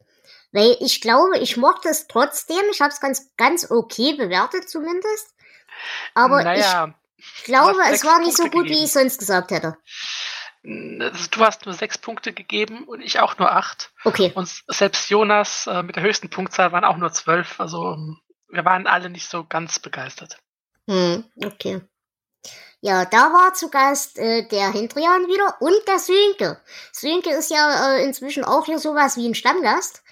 [0.53, 2.63] Weil ich glaube, ich mochte es trotzdem.
[2.71, 5.35] Ich habe es ganz, ganz okay bewertet zumindest.
[6.15, 8.71] Aber naja, ich glaube, es war nicht so gut, gegeben.
[8.71, 9.77] wie ich sonst gesagt hätte.
[10.63, 13.93] Du hast nur sechs Punkte gegeben und ich auch nur acht.
[14.05, 14.33] Okay.
[14.35, 17.61] Und selbst Jonas äh, mit der höchsten Punktzahl waren auch nur zwölf.
[17.61, 20.39] Also ähm, wir waren alle nicht so ganz begeistert.
[20.89, 21.81] Hm, okay.
[22.81, 26.61] Ja, da war zu Gast äh, der Hendrian wieder und der Sönke.
[26.93, 30.05] Sönke ist ja äh, inzwischen auch hier sowas wie ein Stammgast.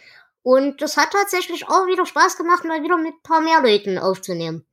[0.42, 3.98] Und das hat tatsächlich auch wieder Spaß gemacht, mal wieder mit ein paar mehr Leuten
[3.98, 4.66] aufzunehmen.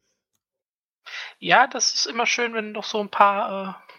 [1.40, 3.94] Ja, das ist immer schön, wenn noch so ein paar äh,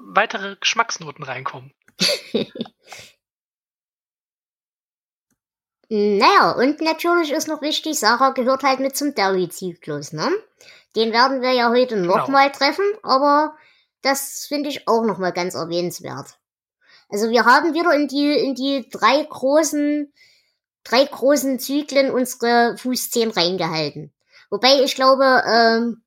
[0.00, 1.72] weitere Geschmacksnoten reinkommen.
[5.90, 10.28] Naja, und natürlich ist noch wichtig, Sarah gehört halt mit zum Derry-Zyklus, ne?
[10.96, 12.16] Den werden wir ja heute genau.
[12.16, 13.56] nochmal treffen, aber
[14.02, 16.38] das finde ich auch nochmal ganz erwähnenswert.
[17.08, 20.12] Also wir haben wieder in die, in die drei großen,
[20.84, 24.12] drei großen Zyklen unsere Fußzehen reingehalten.
[24.50, 26.00] Wobei ich glaube, ähm,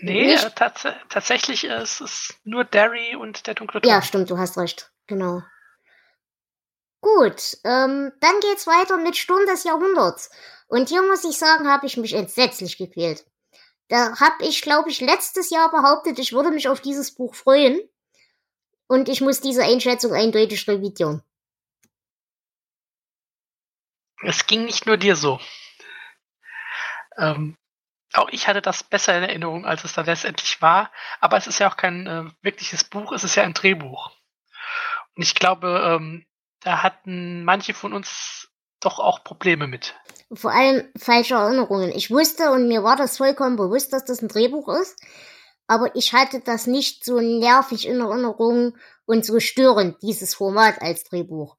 [0.00, 3.92] Nee, äh, tats tatsächlich ist es nur Derry und der dunkle Turm.
[3.92, 4.92] Ja, stimmt, du hast recht.
[5.08, 5.42] Genau.
[7.00, 10.30] Gut, ähm, dann geht's weiter mit Sturm des Jahrhunderts.
[10.68, 13.24] Und hier muss ich sagen, habe ich mich entsetzlich gequält.
[13.88, 17.80] Da habe ich, glaube ich, letztes Jahr behauptet, ich würde mich auf dieses Buch freuen.
[18.86, 21.22] Und ich muss diese Einschätzung eindeutig revidieren.
[24.22, 25.40] Es ging nicht nur dir so.
[27.16, 27.56] Ähm,
[28.14, 30.90] auch ich hatte das besser in Erinnerung, als es dann letztendlich war.
[31.20, 34.10] Aber es ist ja auch kein äh, wirkliches Buch, es ist ja ein Drehbuch.
[35.14, 36.26] Und ich glaube, ähm,
[36.60, 38.47] da hatten manche von uns
[38.80, 39.94] doch auch Probleme mit.
[40.32, 41.90] Vor allem falsche Erinnerungen.
[41.90, 44.98] Ich wusste und mir war das vollkommen bewusst, dass das ein Drehbuch ist,
[45.66, 51.04] aber ich hatte das nicht so nervig in Erinnerung und so störend, dieses Format als
[51.04, 51.56] Drehbuch.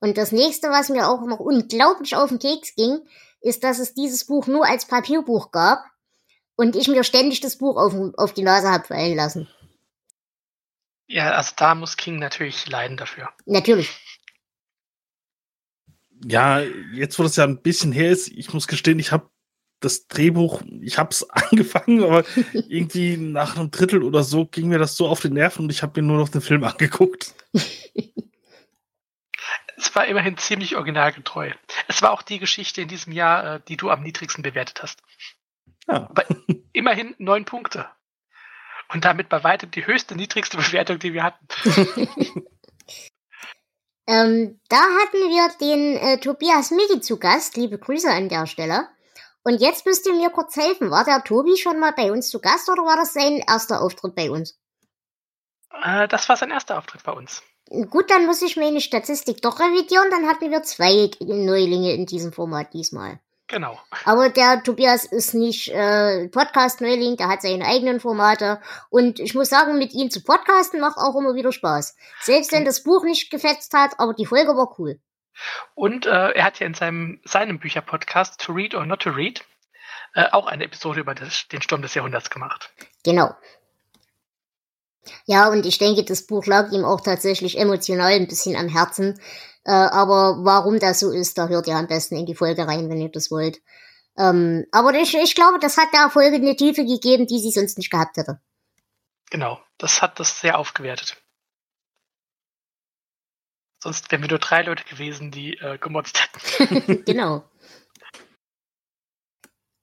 [0.00, 3.00] Und das nächste, was mir auch noch unglaublich auf den Keks ging,
[3.40, 5.84] ist, dass es dieses Buch nur als Papierbuch gab
[6.56, 9.48] und ich mir ständig das Buch auf, auf die Nase habe fallen lassen.
[11.06, 13.30] Ja, also da muss King natürlich leiden dafür.
[13.46, 13.98] Natürlich.
[16.24, 16.60] Ja,
[16.92, 19.30] jetzt wo das ja ein bisschen her ist, ich muss gestehen, ich habe
[19.80, 22.24] das Drehbuch, ich habe es angefangen, aber
[22.68, 25.82] irgendwie nach einem Drittel oder so ging mir das so auf den Nerven und ich
[25.82, 27.34] habe mir nur noch den Film angeguckt.
[29.76, 31.52] es war immerhin ziemlich originalgetreu.
[31.86, 35.00] Es war auch die Geschichte in diesem Jahr, äh, die du am niedrigsten bewertet hast.
[35.86, 36.08] Ja.
[36.10, 36.24] Aber
[36.72, 37.88] immerhin neun Punkte.
[38.90, 41.46] Und damit bei weitem die höchste, niedrigste Bewertung, die wir hatten.
[44.08, 47.58] ähm, da hatten wir den äh, Tobias Migi zu Gast.
[47.58, 48.88] Liebe Grüße an der Stelle.
[49.44, 50.90] Und jetzt müsst ihr mir kurz helfen.
[50.90, 54.14] War der Tobi schon mal bei uns zu Gast oder war das sein erster Auftritt
[54.14, 54.58] bei uns?
[55.84, 57.42] Äh, das war sein erster Auftritt bei uns.
[57.90, 60.10] Gut, dann muss ich meine Statistik doch revidieren.
[60.10, 63.20] Dann hatten wir zwei Neulinge in diesem Format diesmal.
[63.48, 63.80] Genau.
[64.04, 68.60] Aber der Tobias ist nicht äh, Podcast-Neuling, der hat seine eigenen Formate.
[68.90, 71.96] Und ich muss sagen, mit ihm zu podcasten macht auch immer wieder Spaß.
[72.20, 75.00] Selbst wenn das Buch nicht gefetzt hat, aber die Folge war cool.
[75.74, 79.44] Und äh, er hat ja in seinem, seinem Bücherpodcast To Read or Not to Read
[80.14, 82.70] äh, auch eine Episode über das, den Sturm des Jahrhunderts gemacht.
[83.04, 83.34] Genau.
[85.26, 89.20] Ja, und ich denke, das Buch lag ihm auch tatsächlich emotional ein bisschen am Herzen.
[89.64, 92.88] Äh, aber warum das so ist, da hört ihr am besten in die Folge rein,
[92.88, 93.60] wenn ihr das wollt.
[94.16, 97.78] Ähm, aber ich, ich glaube, das hat der Folge eine Tiefe gegeben, die sie sonst
[97.78, 98.40] nicht gehabt hätte.
[99.30, 101.22] Genau, das hat das sehr aufgewertet.
[103.80, 107.04] Sonst wären wir nur drei Leute gewesen, die äh, gemotzt hätten.
[107.04, 107.44] genau.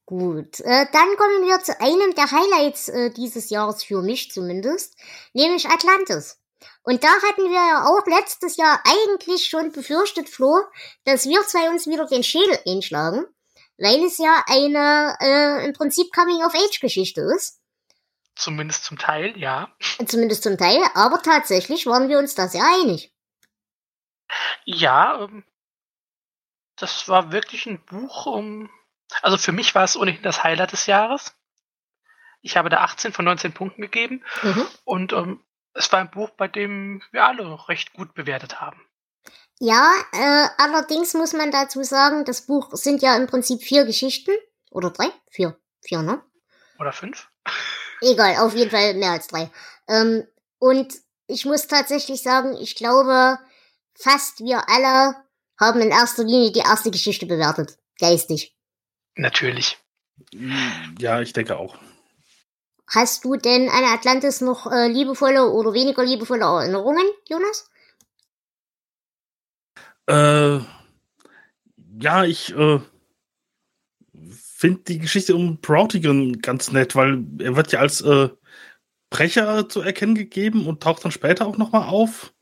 [0.06, 4.96] Gut, äh, dann kommen wir zu einem der Highlights äh, dieses Jahres für mich zumindest,
[5.34, 6.40] nämlich Atlantis.
[6.84, 10.62] Und da hatten wir ja auch letztes Jahr eigentlich schon befürchtet, Flo,
[11.06, 13.26] dass wir zwei uns wieder den Schädel einschlagen,
[13.80, 17.60] weil es ja eine äh, im Prinzip Coming-of-Age-Geschichte ist.
[18.36, 19.70] Zumindest zum Teil, ja.
[20.06, 23.12] Zumindest zum Teil, aber tatsächlich waren wir uns da sehr einig.
[24.66, 25.44] Ja, ähm,
[26.76, 28.70] das war wirklich ein Buch, um
[29.22, 31.36] also für mich war es ohnehin das Highlight des Jahres.
[32.42, 34.68] Ich habe da 18 von 19 Punkten gegeben mhm.
[34.84, 38.82] und ähm, es war ein Buch, bei dem wir alle recht gut bewertet haben.
[39.60, 44.32] Ja, äh, allerdings muss man dazu sagen, das Buch sind ja im Prinzip vier Geschichten.
[44.70, 45.08] Oder drei?
[45.30, 45.58] Vier.
[45.82, 46.22] Vier, ne?
[46.80, 47.30] Oder fünf?
[48.02, 49.50] Egal, auf jeden Fall mehr als drei.
[49.88, 50.28] Ähm,
[50.60, 50.94] und
[51.28, 53.40] ich muss tatsächlich sagen, ich glaube,
[53.96, 55.16] fast wir alle
[55.60, 57.78] haben in erster Linie die erste Geschichte bewertet.
[58.00, 58.55] Geistig.
[59.16, 59.78] Natürlich.
[61.00, 61.78] Ja, ich denke auch.
[62.88, 67.70] Hast du denn an Atlantis noch äh, liebevolle oder weniger liebevolle Erinnerungen, Jonas?
[70.08, 70.60] Äh,
[72.00, 72.80] ja, ich äh,
[74.40, 78.30] finde die Geschichte um Proutigan ganz nett, weil er wird ja als äh,
[79.10, 82.34] Brecher zu erkennen gegeben und taucht dann später auch nochmal auf.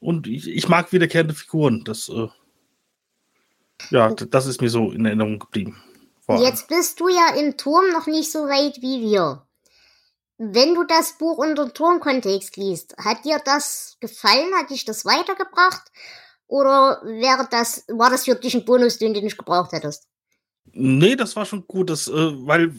[0.00, 1.84] Und ich, ich, mag wiederkehrende Figuren.
[1.84, 2.28] Das, äh,
[3.90, 5.82] ja, das ist mir so in Erinnerung geblieben.
[6.26, 6.40] Boah.
[6.40, 9.46] Jetzt bist du ja im Turm noch nicht so weit wie wir.
[10.38, 14.52] Wenn du das Buch unter Turmkontext liest, hat dir das gefallen?
[14.58, 15.82] Hat dich das weitergebracht?
[16.46, 20.08] Oder wäre das, war das für dich ein Bonus, den du nicht gebraucht hättest?
[20.72, 22.74] Nee, das war schon gut, das, äh, weil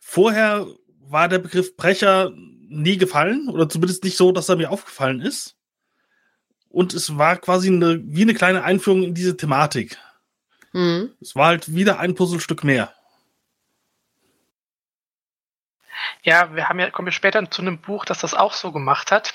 [0.00, 0.66] vorher
[1.00, 2.32] war der Begriff Brecher
[2.68, 5.56] nie gefallen, oder zumindest nicht so, dass er mir aufgefallen ist.
[6.68, 9.98] Und es war quasi eine, wie eine kleine Einführung in diese Thematik.
[10.76, 11.16] Mhm.
[11.22, 12.92] Es war halt wieder ein Puzzlestück mehr.
[16.22, 19.10] Ja, wir haben ja, kommen wir später zu einem Buch, das das auch so gemacht
[19.10, 19.32] hat.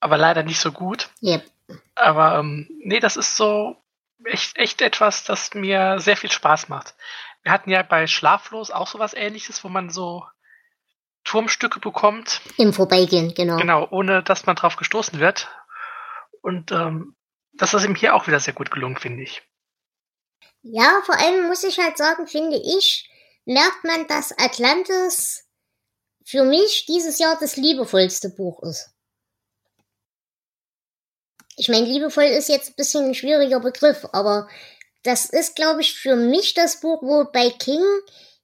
[0.00, 1.10] Aber leider nicht so gut.
[1.22, 1.44] Yep.
[1.94, 3.76] Aber ähm, nee, das ist so
[4.24, 6.94] echt, echt etwas, das mir sehr viel Spaß macht.
[7.42, 10.24] Wir hatten ja bei Schlaflos auch sowas ähnliches, wo man so
[11.24, 12.40] Turmstücke bekommt.
[12.56, 13.58] Im Vorbeigehen, genau.
[13.58, 15.48] Genau, ohne dass man drauf gestoßen wird.
[16.40, 17.14] Und ähm,
[17.52, 19.42] das ist ihm hier auch wieder sehr gut gelungen, finde ich.
[20.62, 23.10] Ja, vor allem muss ich halt sagen, finde ich,
[23.44, 25.44] merkt man, dass Atlantis
[26.24, 28.90] für mich dieses Jahr das liebevollste Buch ist.
[31.56, 34.48] Ich meine, liebevoll ist jetzt ein bisschen ein schwieriger Begriff, aber
[35.02, 37.82] das ist, glaube ich, für mich das Buch, wo bei King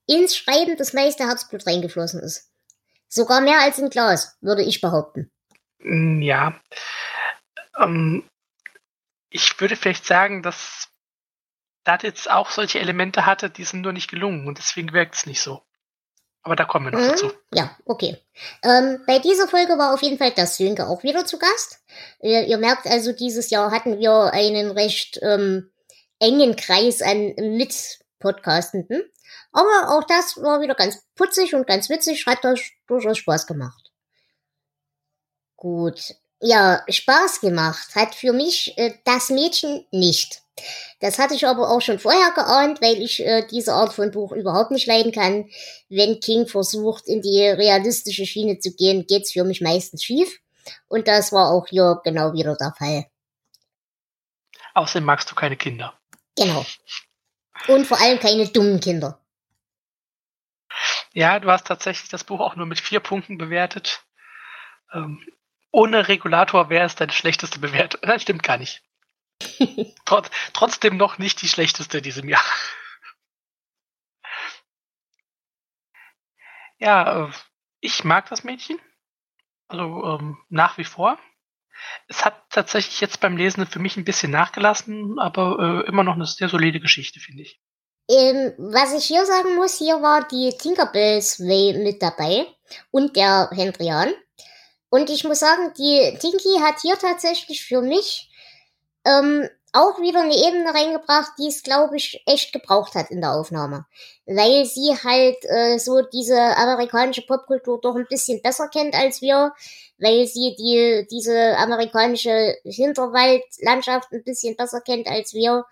[0.07, 2.51] ins Schreiben das meiste Herzblut reingeflossen ist.
[3.09, 5.31] Sogar mehr als in Glas, würde ich behaupten.
[5.79, 6.61] Mm, ja.
[7.79, 8.29] Ähm,
[9.31, 10.89] ich würde vielleicht sagen, dass
[11.89, 15.27] das jetzt auch solche Elemente hatte, die sind nur nicht gelungen und deswegen wirkt es
[15.27, 15.63] nicht so.
[16.43, 17.11] Aber da kommen wir noch mhm.
[17.11, 17.33] dazu.
[17.53, 18.17] Ja, okay.
[18.63, 21.81] Ähm, bei dieser Folge war auf jeden Fall das Sönke auch wieder zu Gast.
[22.23, 25.71] Ihr, ihr, merkt also, dieses Jahr hatten wir einen recht ähm,
[26.21, 29.03] engen Kreis an Mit-Podcastenden.
[29.53, 32.39] Aber auch das war wieder ganz putzig und ganz witzig, hat
[32.87, 33.91] durchaus Spaß gemacht.
[35.57, 36.15] Gut.
[36.41, 40.43] Ja, Spaß gemacht hat für mich äh, das Mädchen nicht.
[41.01, 44.33] Das hatte ich aber auch schon vorher geahnt, weil ich äh, diese Art von Buch
[44.33, 45.49] überhaupt nicht leiden kann.
[45.89, 50.41] Wenn King versucht, in die realistische Schiene zu gehen, geht's für mich meistens schief.
[50.89, 53.07] Und das war auch hier genau wieder der Fall.
[54.75, 55.99] Außerdem magst du keine Kinder.
[56.37, 56.65] Genau.
[57.67, 59.21] Und vor allem keine dummen Kinder.
[61.13, 64.05] Ja, du hast tatsächlich das Buch auch nur mit vier Punkten bewertet.
[64.93, 65.21] Ähm,
[65.71, 68.01] ohne Regulator wäre es deine schlechteste Bewertung.
[68.05, 68.83] Nein, stimmt gar nicht.
[70.05, 72.45] Trot trotzdem noch nicht die schlechteste in diesem Jahr.
[76.79, 77.33] Ja, äh,
[77.81, 78.79] ich mag das Mädchen.
[79.69, 81.19] Also ähm, nach wie vor.
[82.09, 86.15] Es hat tatsächlich jetzt beim Lesen für mich ein bisschen nachgelassen, aber äh, immer noch
[86.15, 87.61] eine sehr solide Geschichte, finde ich.
[88.11, 92.47] Ähm, was ich hier sagen muss, hier war die Tinkerbells Way mit dabei
[92.91, 94.13] und der Hendrian.
[94.89, 98.28] Und ich muss sagen, die Tinky hat hier tatsächlich für mich
[99.09, 103.33] ähm, auch wieder eine Ebene reingebracht, die es, glaube ich, echt gebraucht hat in der
[103.33, 103.87] Aufnahme.
[104.27, 109.53] Weil sie halt äh, so diese amerikanische Popkultur doch ein bisschen besser kennt als wir,
[109.99, 115.65] weil sie die, diese amerikanische Hinterwaldlandschaft ein bisschen besser kennt als wir.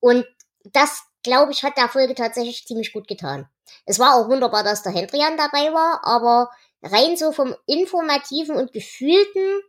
[0.00, 0.26] Und
[0.64, 3.48] das, glaube ich, hat der Folge tatsächlich ziemlich gut getan.
[3.86, 6.50] Es war auch wunderbar, dass der Hendrian dabei war, aber
[6.82, 9.62] rein so vom informativen und gefühlten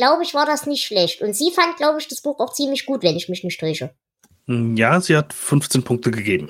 [0.00, 1.20] glaube ich, war das nicht schlecht.
[1.20, 3.92] Und sie fand, glaube ich, das Buch auch ziemlich gut, wenn ich mich nicht täusche.
[4.46, 6.48] Hm, ja, sie hat 15 Punkte gegeben.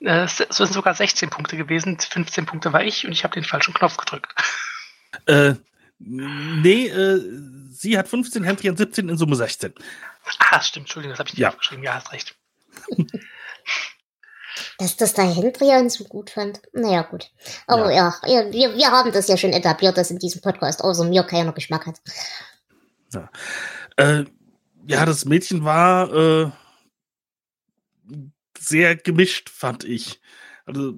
[0.00, 2.00] Äh, es sind sogar 16 Punkte gewesen.
[2.00, 4.34] 15 Punkte war ich und ich habe den falschen Knopf gedrückt.
[5.26, 5.54] Äh,
[6.00, 7.20] nee, äh,
[7.70, 9.72] sie hat 15, Hendrian 17, in Summe 16.
[10.50, 11.50] Ah, stimmt, Entschuldigung, das habe ich nicht Ja.
[11.50, 11.84] aufgeschrieben.
[11.84, 12.34] Ja, hast recht.
[14.78, 16.60] Dass das der Hendrian so gut fand.
[16.72, 17.30] Naja, gut.
[17.66, 21.04] Aber ja, ja wir, wir haben das ja schon etabliert, dass in diesem Podcast außer
[21.04, 22.00] mir keiner Geschmack hat.
[23.96, 24.24] Äh,
[24.86, 26.50] ja, das Mädchen war äh,
[28.58, 30.20] sehr gemischt, fand ich.
[30.66, 30.94] Also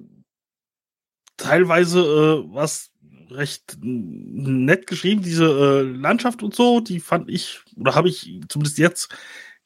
[1.37, 2.91] teilweise äh, war es
[3.29, 8.77] recht nett geschrieben, diese äh, Landschaft und so, die fand ich, oder habe ich zumindest
[8.77, 9.09] jetzt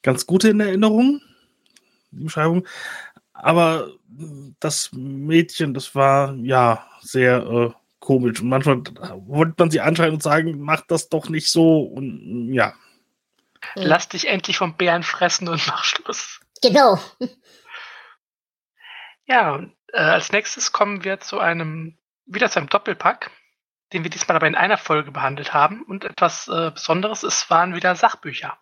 [0.02, 1.20] ganz gut in Erinnerung,
[2.10, 2.66] die Beschreibung.
[3.42, 3.90] Aber
[4.60, 8.40] das Mädchen, das war ja sehr äh, komisch.
[8.40, 8.84] Und manchmal
[9.26, 11.80] wollte man sie anschreien und sagen, mach das doch nicht so.
[11.80, 12.72] Und ja.
[13.74, 13.82] Hm.
[13.82, 16.40] Lass dich endlich vom Bären fressen und mach Schluss.
[16.62, 17.00] Genau.
[19.24, 23.32] Ja, und, äh, als nächstes kommen wir zu einem, wieder zu einem Doppelpack,
[23.92, 25.82] den wir diesmal aber in einer Folge behandelt haben.
[25.82, 28.56] Und etwas äh, Besonderes, es waren wieder Sachbücher.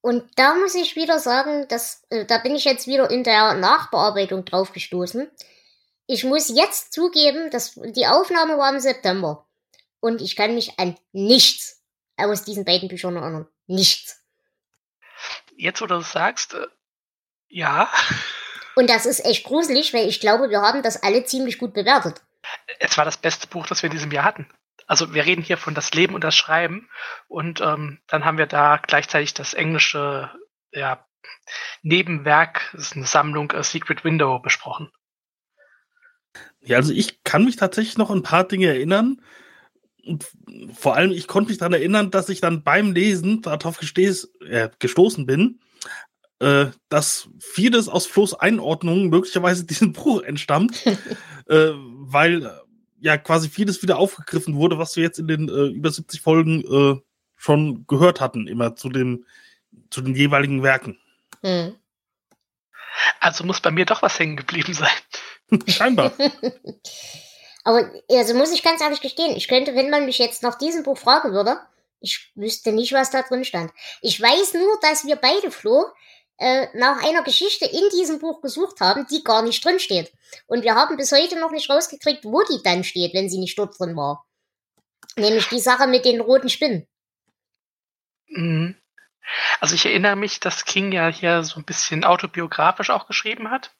[0.00, 3.54] Und da muss ich wieder sagen, dass, äh, da bin ich jetzt wieder in der
[3.54, 5.30] Nachbearbeitung drauf gestoßen.
[6.06, 9.46] Ich muss jetzt zugeben, dass die Aufnahme war im September.
[10.00, 11.82] Und ich kann mich an nichts
[12.16, 13.46] aus diesen beiden Büchern erinnern.
[13.66, 14.22] Nichts.
[15.56, 16.66] Jetzt, wo du das sagst, äh,
[17.48, 17.90] ja,
[18.74, 22.22] Und das ist echt gruselig, weil ich glaube, wir haben das alle ziemlich gut bewertet.
[22.78, 24.48] es war das beste Buch, das wir in diesem Jahr hatten.
[24.90, 26.88] Also wir reden hier von das Leben und das Schreiben
[27.28, 30.32] und ähm, dann haben wir da gleichzeitig das englische
[30.72, 31.06] ja,
[31.82, 34.90] Nebenwerk, das ist eine Sammlung äh, Secret Window besprochen.
[36.58, 39.22] Ja, also ich kann mich tatsächlich noch an ein paar Dinge erinnern.
[40.04, 40.26] Und
[40.74, 44.70] vor allem, ich konnte mich daran erinnern, dass ich dann beim Lesen darauf gestehs, äh,
[44.80, 45.60] gestoßen bin,
[46.40, 50.84] äh, dass vieles aus Flo's Einordnung möglicherweise diesem Buch entstammt,
[51.46, 52.59] äh, weil
[53.00, 56.62] ja quasi vieles wieder aufgegriffen wurde, was wir jetzt in den äh, über 70 Folgen
[56.64, 57.00] äh,
[57.36, 59.26] schon gehört hatten, immer zu den,
[59.90, 60.98] zu den jeweiligen Werken.
[61.42, 61.74] Hm.
[63.20, 64.88] Also muss bei mir doch was hängen geblieben sein.
[65.66, 66.12] Scheinbar.
[67.64, 70.82] Aber also muss ich ganz ehrlich gestehen, ich könnte, wenn man mich jetzt nach diesem
[70.82, 71.58] Buch fragen würde,
[72.00, 73.72] ich wüsste nicht, was da drin stand.
[74.00, 75.84] Ich weiß nur, dass wir beide, Flo,
[76.40, 80.10] äh, nach einer Geschichte in diesem Buch gesucht haben, die gar nicht drin steht.
[80.46, 83.58] Und wir haben bis heute noch nicht rausgekriegt, wo die dann steht, wenn sie nicht
[83.58, 84.26] dort drin war.
[85.16, 86.88] Nämlich die Sache mit den roten Spinnen.
[88.28, 88.74] Mhm.
[89.60, 93.74] Also ich erinnere mich, dass King ja hier so ein bisschen autobiografisch auch geschrieben hat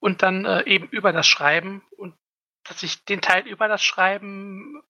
[0.00, 2.14] und dann äh, eben über das Schreiben und
[2.64, 4.82] dass ich den Teil über das Schreiben,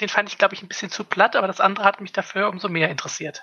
[0.00, 2.48] den fand ich glaube ich ein bisschen zu platt, aber das andere hat mich dafür
[2.48, 3.42] umso mehr interessiert.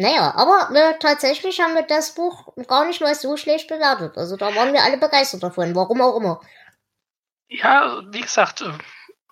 [0.00, 4.16] Naja, aber äh, tatsächlich haben wir das Buch gar nicht mal so schlecht bewertet.
[4.16, 6.40] Also da waren wir alle begeistert davon, warum auch immer.
[7.48, 8.72] Ja, wie gesagt, äh,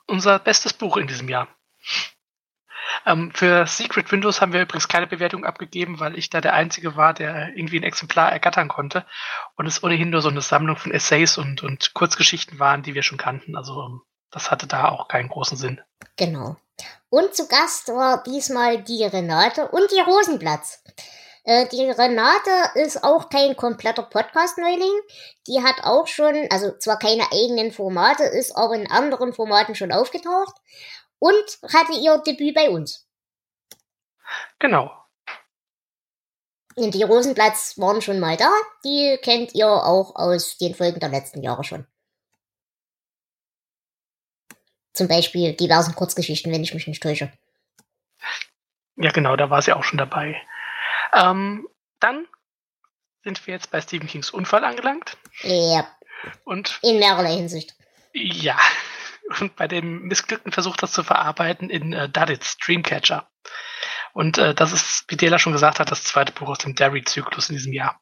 [0.06, 1.48] unser bestes Buch in diesem Jahr.
[3.06, 6.96] Ähm, für Secret Windows haben wir übrigens keine Bewertung abgegeben, weil ich da der Einzige
[6.96, 9.06] war, der irgendwie ein Exemplar ergattern konnte
[9.56, 13.02] und es ohnehin nur so eine Sammlung von Essays und, und Kurzgeschichten waren, die wir
[13.02, 13.56] schon kannten.
[13.56, 15.80] Also ähm, das hatte da auch keinen großen Sinn.
[16.18, 16.58] Genau.
[17.10, 20.82] Und zu Gast war diesmal die Renate und die Rosenplatz.
[21.44, 25.00] Äh, die Renate ist auch kein kompletter Podcast-Neuling.
[25.46, 29.90] Die hat auch schon, also zwar keine eigenen Formate, ist aber in anderen Formaten schon
[29.90, 30.54] aufgetaucht
[31.18, 33.06] und hatte ihr Debüt bei uns.
[34.58, 34.90] Genau.
[36.76, 38.52] Und die Rosenplatz waren schon mal da.
[38.84, 41.86] Die kennt ihr auch aus den Folgen der letzten Jahre schon.
[44.98, 47.32] Zum Beispiel diversen Kurzgeschichten, wenn ich mich nicht täusche.
[48.96, 50.42] Ja, genau, da war sie auch schon dabei.
[51.14, 51.68] Ähm,
[52.00, 52.26] dann
[53.22, 55.16] sind wir jetzt bei Stephen Kings Unfall angelangt.
[55.42, 55.86] Ja.
[56.42, 57.76] Und in mehrerlei Hinsicht.
[58.12, 58.58] Ja.
[59.38, 63.30] Und bei dem missglückten Versuch, das zu verarbeiten in äh, Duddits Dreamcatcher.
[64.14, 67.50] Und äh, das ist, wie Dela schon gesagt hat, das zweite Buch aus dem Derry-Zyklus
[67.50, 68.00] in diesem Jahr.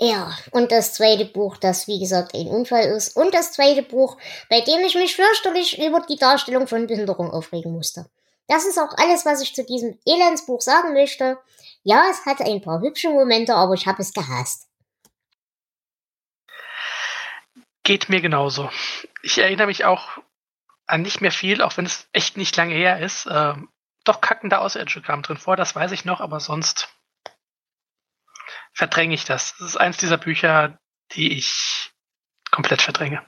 [0.00, 3.16] Ja, und das zweite Buch, das wie gesagt ein Unfall ist.
[3.16, 4.16] Und das zweite Buch,
[4.48, 8.08] bei dem ich mich fürchterlich über die Darstellung von Behinderung aufregen musste.
[8.46, 11.38] Das ist auch alles, was ich zu diesem Elendsbuch sagen möchte.
[11.82, 14.68] Ja, es hatte ein paar hübsche Momente, aber ich habe es gehasst.
[17.82, 18.70] Geht mir genauso.
[19.22, 20.18] Ich erinnere mich auch
[20.86, 23.26] an nicht mehr viel, auch wenn es echt nicht lange her ist.
[23.26, 23.54] Äh,
[24.04, 26.88] doch kackender Außerirdische kam drin vor, das weiß ich noch, aber sonst
[28.78, 29.54] verdränge ich das.
[29.58, 30.78] Das ist eins dieser Bücher,
[31.12, 31.90] die ich
[32.52, 33.22] komplett verdränge.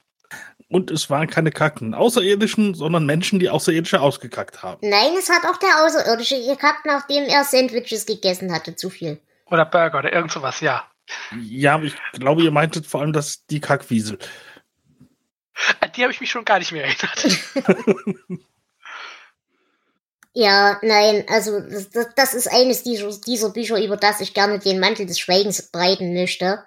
[0.69, 4.79] Und es waren keine kackten Außerirdischen, sondern Menschen, die Außerirdische ausgekackt haben.
[4.89, 9.21] Nein, es hat auch der Außerirdische gekackt, nachdem er Sandwiches gegessen hatte, zu viel.
[9.47, 10.89] Oder Burger oder irgend sowas, ja.
[11.37, 14.21] Ja, aber ich glaube, ihr meintet vor allem, dass die Kackwiesel.
[15.81, 17.27] An die habe ich mich schon gar nicht mehr erinnert.
[20.41, 24.81] ja, nein, also das, das ist eines dieser, dieser Bücher, über das ich gerne den
[24.81, 26.65] Mantel des Schweigens breiten möchte.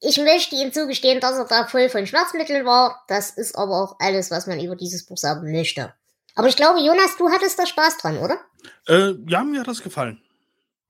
[0.00, 3.04] Ich möchte ihm zugestehen, dass er da voll von Schmerzmitteln war.
[3.08, 5.94] Das ist aber auch alles, was man über dieses Buch sagen möchte.
[6.34, 8.38] Aber ich glaube, Jonas, du hattest da Spaß dran, oder?
[8.86, 10.22] Äh, ja, mir hat das gefallen.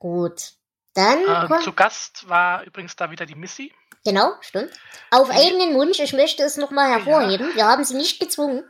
[0.01, 0.55] Gut.
[0.95, 1.21] Dann.
[1.21, 3.73] Äh, zu Gast war übrigens da wieder die Missy.
[4.05, 4.73] Genau, stimmt.
[5.13, 7.51] Auf eigenen Wunsch, ich möchte es nochmal hervorheben.
[7.51, 7.55] Ja.
[7.55, 8.65] Wir haben sie nicht gezwungen.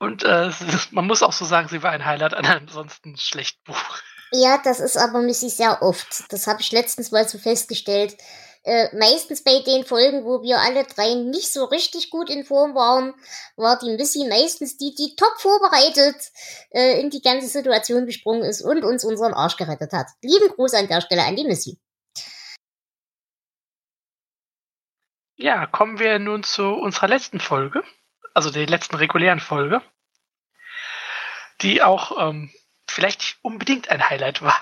[0.00, 0.50] Und äh,
[0.90, 3.98] man muss auch so sagen, sie war ein Highlight an einem ansonsten schlechten Buch.
[4.32, 6.24] Ja, das ist aber Missy sehr oft.
[6.32, 8.16] Das habe ich letztens mal so festgestellt
[8.64, 12.74] äh, meistens bei den Folgen, wo wir alle drei nicht so richtig gut in Form
[12.74, 13.14] waren,
[13.56, 16.16] war die Missy meistens die, die top vorbereitet
[16.70, 20.08] äh, in die ganze Situation gesprungen ist und uns unseren Arsch gerettet hat.
[20.22, 21.78] Lieben Gruß an der Stelle an die Missy.
[25.36, 27.82] Ja, kommen wir nun zu unserer letzten Folge,
[28.34, 29.82] also der letzten regulären Folge,
[31.60, 32.50] die auch ähm,
[32.88, 34.58] vielleicht unbedingt ein Highlight war.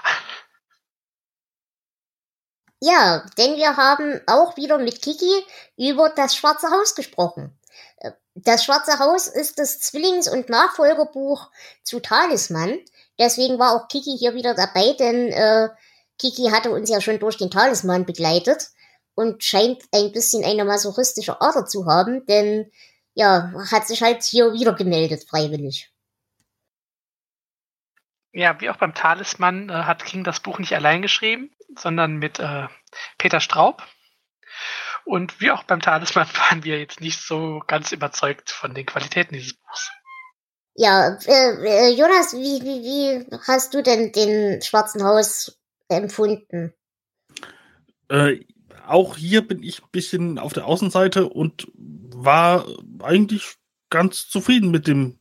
[2.81, 5.45] Ja, denn wir haben auch wieder mit Kiki
[5.77, 7.59] über das Schwarze Haus gesprochen.
[7.97, 11.51] Äh, das Schwarze Haus ist das Zwillings- und Nachfolgerbuch
[11.83, 12.79] zu Talisman.
[13.19, 15.71] Deswegen war auch Kiki hier wieder dabei, denn äh,
[16.19, 18.69] Kiki hatte uns ja schon durch den Talisman begleitet
[19.17, 22.71] und scheint ein bisschen eine masochistische Ader zu haben, denn
[23.19, 25.93] ja, hat sich halt hier wieder gemeldet, freiwillig.
[28.33, 32.39] Ja, wie auch beim Talisman äh, hat King das Buch nicht allein geschrieben, sondern mit
[32.39, 32.69] äh,
[33.19, 33.83] Peter Straub.
[35.05, 39.35] Und wie auch beim Talisman waren wir jetzt nicht so ganz überzeugt von den Qualitäten
[39.35, 39.91] dieses Buchs.
[40.77, 45.59] Ja, äh, äh, Jonas, wie, wie, wie hast du denn den Schwarzen Haus
[45.89, 46.73] empfunden?
[48.09, 48.45] Äh,
[48.87, 52.67] auch hier bin ich ein bisschen auf der Außenseite und war
[53.03, 53.57] eigentlich
[53.91, 55.19] ganz zufrieden mit dem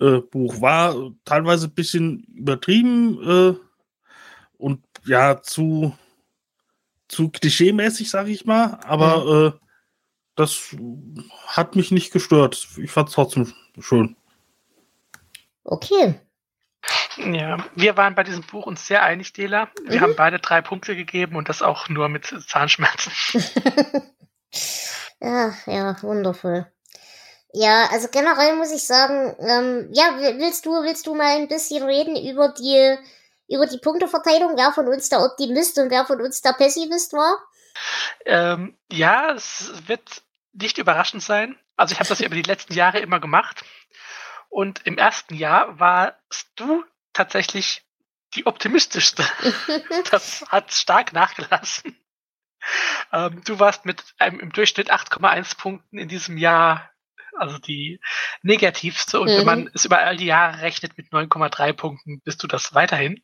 [0.00, 0.60] äh, Buch.
[0.60, 3.54] War teilweise ein bisschen übertrieben äh,
[4.56, 5.96] und ja, zu,
[7.08, 9.46] zu klischeemäßig, sage ich mal, aber mhm.
[9.46, 9.60] äh,
[10.36, 10.74] das
[11.46, 12.68] hat mich nicht gestört.
[12.78, 14.16] Ich fand es trotzdem schön.
[15.62, 16.20] Okay.
[17.16, 19.68] Ja, wir waren bei diesem Buch uns sehr einig, Dela.
[19.84, 20.02] Wir mhm.
[20.02, 23.12] haben beide drei Punkte gegeben und das auch nur mit Zahnschmerzen.
[25.20, 26.66] ja, ja, wundervoll.
[27.52, 31.84] Ja, also generell muss ich sagen, ähm, ja, willst du, willst du mal ein bisschen
[31.84, 32.96] reden über die,
[33.48, 37.36] über die Punkteverteilung, wer von uns der Optimist und wer von uns der Pessimist war?
[38.24, 41.56] Ähm, ja, es wird nicht überraschend sein.
[41.76, 43.64] Also ich habe das ja über die letzten Jahre immer gemacht.
[44.48, 46.84] Und im ersten Jahr warst du
[47.14, 47.82] tatsächlich
[48.34, 49.24] die optimistischste.
[50.10, 51.96] das hat stark nachgelassen.
[53.12, 56.90] Ähm, du warst mit einem im Durchschnitt 8,1 Punkten in diesem Jahr
[57.36, 58.00] also die
[58.42, 59.20] negativste.
[59.20, 59.38] Und mhm.
[59.38, 63.22] wenn man es über all die Jahre rechnet mit 9,3 Punkten, bist du das weiterhin.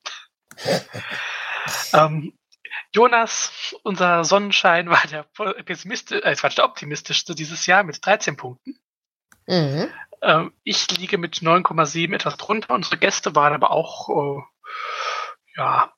[1.92, 2.36] ähm,
[2.92, 8.78] Jonas, unser Sonnenschein, war der äh, der optimistischste dieses Jahr mit 13 Punkten.
[9.46, 9.92] Mhm.
[10.22, 12.74] Ähm, ich liege mit 9,7 etwas drunter.
[12.74, 14.42] Unsere Gäste waren aber auch äh,
[15.56, 15.92] ja,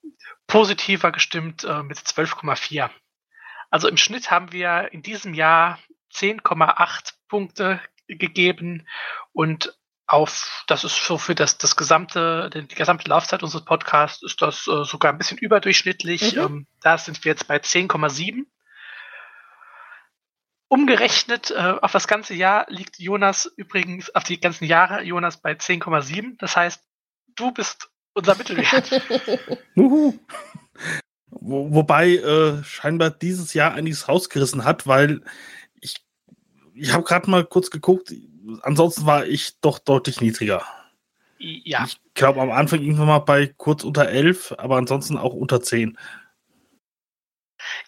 [0.47, 2.89] positiver gestimmt äh, mit 12,4.
[3.69, 5.79] Also im Schnitt haben wir in diesem Jahr
[6.13, 8.87] 10,8 Punkte gegeben
[9.31, 14.41] und auf, das ist so für das, das gesamte, die gesamte Laufzeit unseres Podcasts ist
[14.41, 16.35] das äh, sogar ein bisschen überdurchschnittlich.
[16.35, 16.41] Mhm.
[16.41, 18.45] Ähm, da sind wir jetzt bei 10,7.
[20.73, 25.51] Umgerechnet äh, auf das ganze Jahr liegt Jonas übrigens, auf die ganzen Jahre Jonas bei
[25.51, 26.35] 10,7.
[26.39, 26.81] Das heißt,
[27.35, 28.89] du bist unser Mittelwert.
[29.75, 30.15] Wo,
[31.29, 35.21] wobei äh, scheinbar dieses Jahr einiges rausgerissen hat, weil
[35.79, 35.97] ich,
[36.73, 38.11] ich habe gerade mal kurz geguckt,
[38.63, 40.65] ansonsten war ich doch deutlich niedriger.
[41.37, 41.85] Ja.
[41.85, 45.99] Ich glaube am Anfang irgendwann mal bei kurz unter 11, aber ansonsten auch unter 10.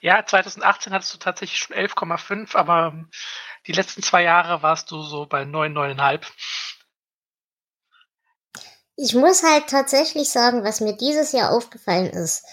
[0.06, 2.94] Ja, 2018 hattest du tatsächlich schon 11,5, aber
[3.66, 6.28] die letzten zwei Jahre warst du so bei 9, 9,5.
[8.98, 12.46] Ich muss halt tatsächlich sagen, was mir dieses Jahr aufgefallen ist.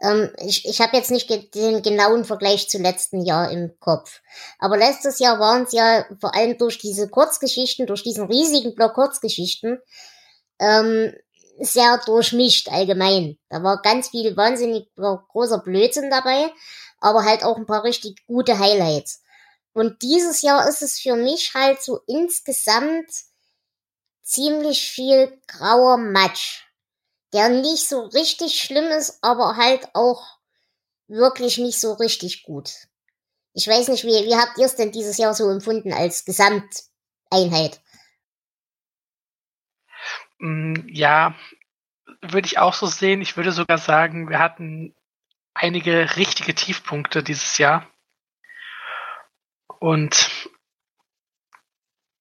[0.00, 4.20] Ähm, ich ich habe jetzt nicht den genauen Vergleich zu letzten Jahr im Kopf.
[4.58, 8.94] Aber letztes Jahr waren es ja vor allem durch diese Kurzgeschichten, durch diesen riesigen Block
[8.94, 9.78] Kurzgeschichten,
[10.58, 11.14] ähm,
[11.60, 13.38] sehr durchmischt allgemein.
[13.48, 16.52] Da war ganz viel wahnsinnig großer Blödsinn dabei,
[17.00, 19.22] aber halt auch ein paar richtig gute Highlights.
[19.72, 23.10] Und dieses Jahr ist es für mich halt so insgesamt
[24.22, 26.64] ziemlich viel grauer Matsch,
[27.32, 30.38] der nicht so richtig schlimm ist, aber halt auch
[31.08, 32.72] wirklich nicht so richtig gut.
[33.52, 37.80] Ich weiß nicht, wie, wie habt ihr es denn dieses Jahr so empfunden als Gesamteinheit?
[40.38, 41.34] Mm, ja,
[42.20, 43.22] würde ich auch so sehen.
[43.22, 44.94] Ich würde sogar sagen, wir hatten
[45.56, 47.90] einige richtige Tiefpunkte dieses Jahr.
[49.78, 50.30] Und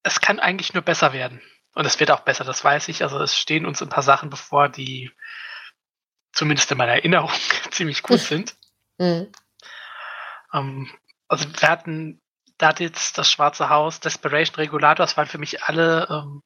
[0.03, 1.41] es kann eigentlich nur besser werden.
[1.73, 3.03] Und es wird auch besser, das weiß ich.
[3.03, 5.11] Also es stehen uns ein paar Sachen bevor, die
[6.31, 7.31] zumindest in meiner Erinnerung
[7.71, 8.55] ziemlich gut sind.
[8.97, 9.31] Mhm.
[10.53, 10.91] Ähm,
[11.27, 12.21] also wir hatten,
[12.57, 16.43] da hat jetzt das Schwarze Haus, Desperation Regulator, das waren für mich alle ähm,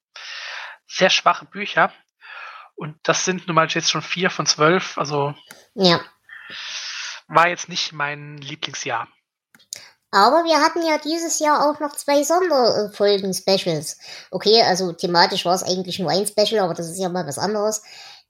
[0.88, 1.94] sehr schwache Bücher.
[2.76, 4.98] Und das sind nun mal jetzt schon vier von zwölf.
[4.98, 5.36] Also
[5.76, 6.00] ja.
[7.28, 9.08] War jetzt nicht mein Lieblingsjahr.
[10.12, 14.00] Aber wir hatten ja dieses Jahr auch noch zwei Sonderfolgen-Specials.
[14.32, 17.38] Okay, also thematisch war es eigentlich nur ein Special, aber das ist ja mal was
[17.38, 17.84] anderes.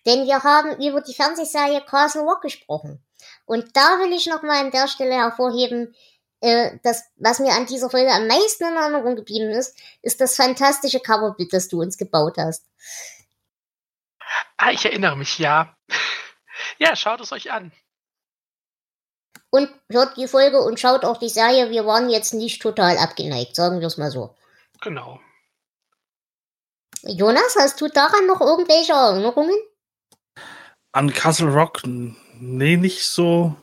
[0.06, 3.02] Denn wir haben über die Fernsehserie Castle Rock gesprochen.
[3.46, 5.96] Und da will ich nochmal an der Stelle hervorheben,
[6.42, 10.36] äh, das, was mir an dieser Folge am meisten in Erinnerung geblieben ist, ist das
[10.36, 12.66] fantastische Coverbild, das du uns gebaut hast.
[14.58, 15.76] Ah, ich erinnere mich, ja.
[16.78, 17.72] ja, schaut es euch an.
[19.52, 21.72] Und hört die Folge und schaut auch die Serie.
[21.72, 24.36] Wir waren jetzt nicht total abgeneigt, sagen wir es mal so.
[24.82, 25.20] Genau.
[27.04, 29.56] Jonas, hast du daran noch irgendwelche Erinnerungen?
[30.92, 31.82] An Castle Rock?
[31.86, 33.56] Nee, nicht so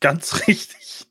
[0.00, 1.06] ganz richtig.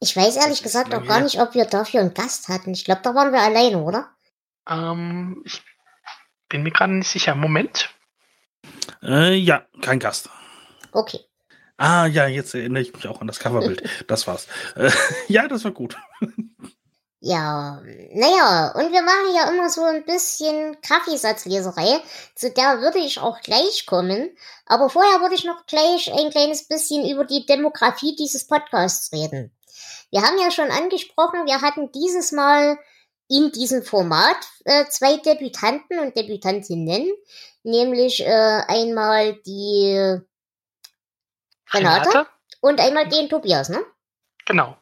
[0.00, 2.72] Ich weiß ehrlich gesagt auch gar nicht, ob wir dafür einen Gast hatten.
[2.72, 4.08] Ich glaube, da waren wir alleine, oder?
[4.66, 5.62] Ähm, ich
[6.48, 7.34] bin mir gerade nicht sicher.
[7.34, 7.90] Moment.
[9.02, 10.30] Äh, ja, kein Gast.
[10.92, 11.20] Okay.
[11.82, 13.82] Ah, ja, jetzt erinnere ich mich auch an das Coverbild.
[14.06, 14.46] das war's.
[14.76, 14.90] Äh,
[15.28, 15.96] ja, das war gut.
[17.20, 17.80] Ja,
[18.12, 22.02] naja, und wir machen ja immer so ein bisschen Kaffeesatzleserei,
[22.34, 24.28] zu der würde ich auch gleich kommen.
[24.66, 29.50] Aber vorher würde ich noch gleich ein kleines bisschen über die Demografie dieses Podcasts reden.
[30.10, 32.78] Wir haben ja schon angesprochen, wir hatten dieses Mal
[33.26, 37.10] in diesem Format äh, zwei Debütanten und Debütantinnen,
[37.62, 40.20] nämlich äh, einmal die
[41.72, 43.84] Renate, Renate, und einmal den Tobias, ne?
[44.46, 44.76] Genau.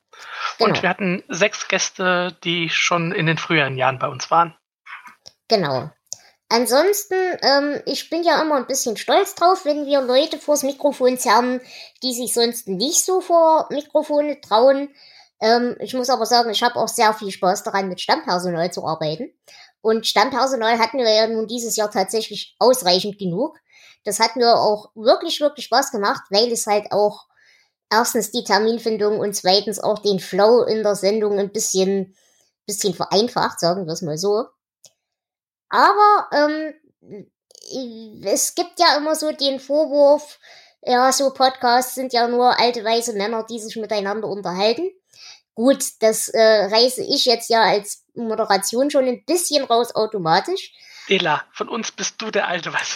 [0.59, 0.71] genau.
[0.71, 4.57] Und wir hatten sechs Gäste, die schon in den früheren Jahren bei uns waren.
[5.49, 5.91] Genau.
[6.51, 11.19] Ansonsten, ähm, ich bin ja immer ein bisschen stolz drauf, wenn wir Leute vors Mikrofon
[11.19, 11.61] zerren,
[12.03, 14.89] die sich sonst nicht so vor Mikrofone trauen.
[15.41, 18.87] Ähm, ich muss aber sagen, ich habe auch sehr viel Spaß daran, mit Stammpersonal zu
[18.87, 19.31] arbeiten.
[19.83, 23.59] Und Stammpersonal hatten wir ja nun dieses Jahr tatsächlich ausreichend genug.
[24.09, 27.27] Das hat mir auch wirklich, wirklich Spaß gemacht, weil es halt auch
[27.91, 32.17] erstens die Terminfindung und zweitens auch den Flow in der Sendung ein bisschen,
[32.67, 34.47] bisschen vereinfacht, sagen wir es mal so.
[35.69, 36.75] Aber ähm,
[38.25, 40.39] es gibt ja immer so den Vorwurf,
[40.81, 44.91] ja, so Podcasts sind ja nur alte weiße Männer, die sich miteinander unterhalten.
[45.55, 50.73] Gut, das äh, reiße ich jetzt ja als Moderation schon ein bisschen raus automatisch.
[51.09, 52.95] Ela, von uns bist du der alte was.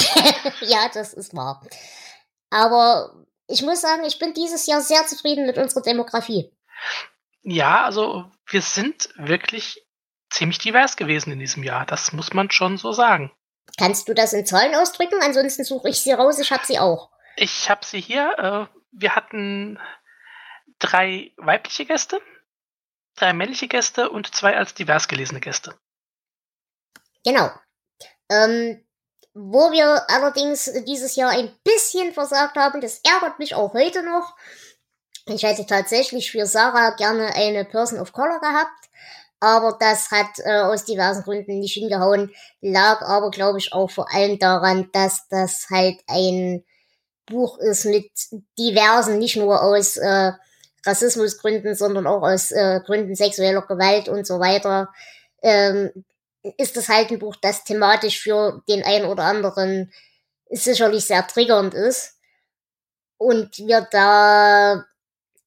[0.61, 1.63] ja, das ist wahr.
[2.51, 3.15] Aber
[3.47, 6.51] ich muss sagen, ich bin dieses Jahr sehr zufrieden mit unserer Demografie.
[7.43, 9.85] Ja, also wir sind wirklich
[10.31, 11.87] ziemlich divers gewesen in diesem Jahr.
[11.87, 13.33] Das muss man schon so sagen.
[13.79, 15.21] Kannst du das in Zahlen ausdrücken?
[15.23, 16.39] Ansonsten suche ich sie raus.
[16.39, 17.11] Ich habe sie auch.
[17.37, 18.69] Ich habe sie hier.
[18.73, 19.79] Äh, wir hatten
[20.79, 22.21] drei weibliche Gäste,
[23.17, 25.75] drei männliche Gäste und zwei als divers gelesene Gäste.
[27.25, 27.51] Genau.
[28.29, 28.85] Ähm,
[29.35, 34.37] wo wir allerdings dieses Jahr ein bisschen versagt haben, das ärgert mich auch heute noch.
[35.27, 38.89] Ich hätte tatsächlich für Sarah gerne eine Person of Color gehabt,
[39.41, 44.13] aber das hat äh, aus diversen Gründen nicht hingehauen, lag aber, glaube ich, auch vor
[44.13, 46.65] allem daran, dass das halt ein
[47.27, 48.11] Buch ist mit
[48.59, 50.33] diversen, nicht nur aus äh,
[50.85, 54.93] Rassismusgründen, sondern auch aus äh, Gründen sexueller Gewalt und so weiter,
[55.43, 55.91] ähm,
[56.59, 59.93] ist das halt ein Buch, das thematisch für den einen oder anderen
[60.51, 62.19] sicherlich sehr triggernd ist.
[63.17, 64.85] Und wir da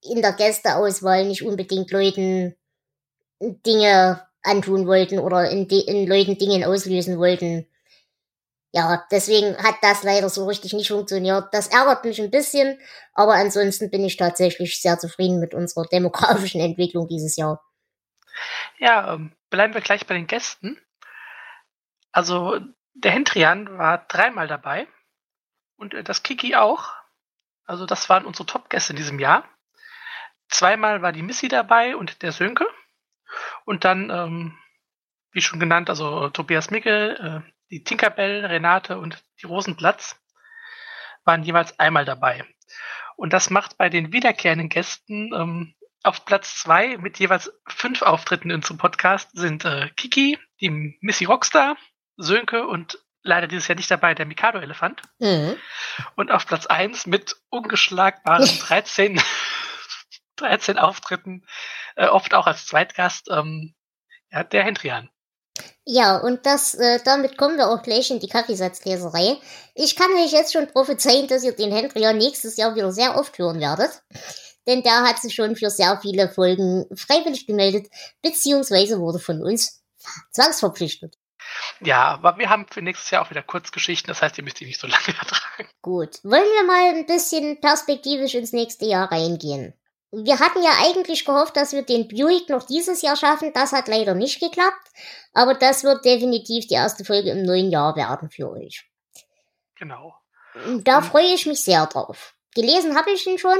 [0.01, 2.55] in der Gästeauswahl nicht unbedingt Leuten
[3.39, 7.67] Dinge antun wollten oder in, in Leuten Dingen auslösen wollten.
[8.75, 11.47] Ja, deswegen hat das leider so richtig nicht funktioniert.
[11.53, 12.77] Das ärgert mich ein bisschen,
[13.13, 17.63] aber ansonsten bin ich tatsächlich sehr zufrieden mit unserer demografischen Entwicklung dieses Jahr.
[18.77, 20.77] Ja, ähm, bleiben wir gleich bei den Gästen.
[22.11, 22.59] Also
[22.93, 24.89] der Hendrian war dreimal dabei
[25.77, 26.91] und äh, das Kiki auch.
[27.63, 29.47] Also das waren unsere Top-Gäste in diesem Jahr.
[30.49, 32.67] Zweimal war die Missy dabei und der Sönke.
[33.63, 34.57] Und dann, ähm,
[35.31, 40.15] wie schon genannt, also Tobias Mickel, äh, die Tinkerbell, Renate und die Rosenplatz
[41.23, 42.45] waren jeweils einmal dabei.
[43.15, 48.49] Und das macht bei den wiederkehrenden Gästen ähm, auf Platz zwei mit jeweils fünf Auftritten
[48.49, 51.77] in unserem Podcast sind äh, Kiki, die Missy Rockstar,
[52.17, 55.01] Sönke und leider dieses Jahr nicht dabei der Mikado-Elefant.
[55.19, 55.57] Mhm.
[56.15, 59.19] Und auf Platz 1 mit ungeschlagbaren 13,
[60.35, 61.45] 13 Auftritten,
[61.95, 63.73] äh, oft auch als Zweitgast, ähm,
[64.29, 65.09] ja, der Hendrian.
[65.85, 69.37] Ja, und das, äh, damit kommen wir auch gleich in die Kaffeesatzleserei.
[69.75, 73.37] Ich kann euch jetzt schon prophezeien, dass ihr den Hendrian nächstes Jahr wieder sehr oft
[73.37, 74.01] hören werdet.
[74.67, 77.87] Denn der hat sich schon für sehr viele Folgen freiwillig gemeldet,
[78.23, 79.83] beziehungsweise wurde von uns
[80.31, 81.15] zwangsverpflichtet.
[81.81, 84.65] Ja, aber wir haben für nächstes Jahr auch wieder Kurzgeschichten, das heißt, ihr müsst die
[84.65, 85.69] nicht so lange ertragen.
[85.83, 89.73] Gut, wollen wir mal ein bisschen perspektivisch ins nächste Jahr reingehen.
[90.23, 93.51] Wir hatten ja eigentlich gehofft, dass wir den Buick noch dieses Jahr schaffen.
[93.53, 94.89] Das hat leider nicht geklappt.
[95.33, 98.89] Aber das wird definitiv die erste Folge im neuen Jahr werden für euch.
[99.75, 100.15] Genau.
[100.83, 102.35] Da freue ich mich sehr drauf.
[102.53, 103.57] Gelesen habe ich ihn schon.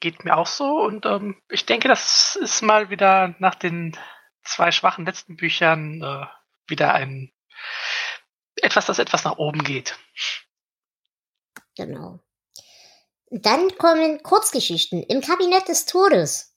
[0.00, 0.82] Geht mir auch so.
[0.82, 3.96] Und ähm, ich denke, das ist mal wieder nach den
[4.44, 6.26] zwei schwachen letzten Büchern äh,
[6.68, 7.32] wieder ein
[8.56, 9.98] etwas, das etwas nach oben geht.
[11.76, 12.20] Genau.
[13.42, 16.54] Dann kommen Kurzgeschichten im Kabinett des Todes.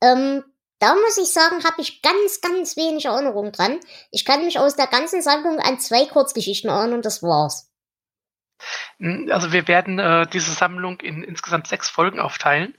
[0.00, 0.42] Ähm,
[0.78, 3.80] da muss ich sagen, habe ich ganz, ganz wenig Erinnerung dran.
[4.10, 7.70] Ich kann mich aus der ganzen Sammlung an zwei Kurzgeschichten erinnern und das war's.
[8.98, 12.76] Hm, also wir werden äh, diese Sammlung in insgesamt sechs Folgen aufteilen.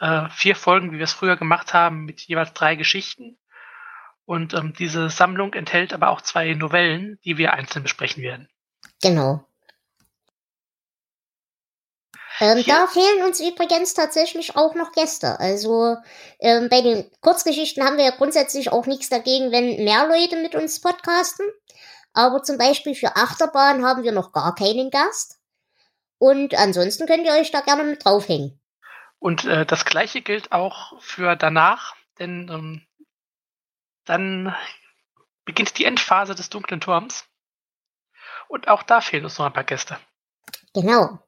[0.00, 3.38] Äh, vier Folgen, wie wir es früher gemacht haben, mit jeweils drei Geschichten.
[4.24, 8.48] Und ähm, diese Sammlung enthält aber auch zwei Novellen, die wir einzeln besprechen werden.
[9.00, 9.44] Genau.
[12.42, 15.38] Ähm, da fehlen uns übrigens tatsächlich auch noch Gäste.
[15.38, 15.96] Also
[16.40, 20.56] ähm, bei den Kurzgeschichten haben wir ja grundsätzlich auch nichts dagegen, wenn mehr Leute mit
[20.56, 21.46] uns podcasten.
[22.14, 25.38] Aber zum Beispiel für Achterbahn haben wir noch gar keinen Gast.
[26.18, 28.60] Und ansonsten könnt ihr euch da gerne mit draufhängen.
[29.20, 32.86] Und äh, das gleiche gilt auch für danach, denn ähm,
[34.04, 34.52] dann
[35.44, 37.24] beginnt die Endphase des dunklen Turms.
[38.48, 39.96] Und auch da fehlen uns noch ein paar Gäste.
[40.74, 41.20] Genau.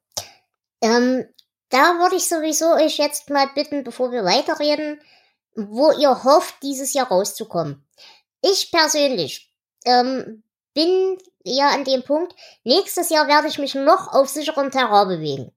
[0.85, 1.27] Ähm,
[1.71, 5.01] da würde ich sowieso euch jetzt mal bitten, bevor wir weiterreden,
[5.57, 7.89] wo ihr hofft, dieses Jahr rauszukommen.
[8.43, 9.51] Ich persönlich
[9.87, 10.43] ähm,
[10.75, 15.53] bin ja an dem Punkt, nächstes Jahr werde ich mich noch auf sicherem Terrain bewegen.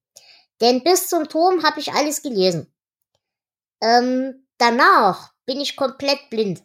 [0.62, 2.74] Denn bis zum Turm habe ich alles gelesen.
[3.82, 6.64] Ähm, danach bin ich komplett blind.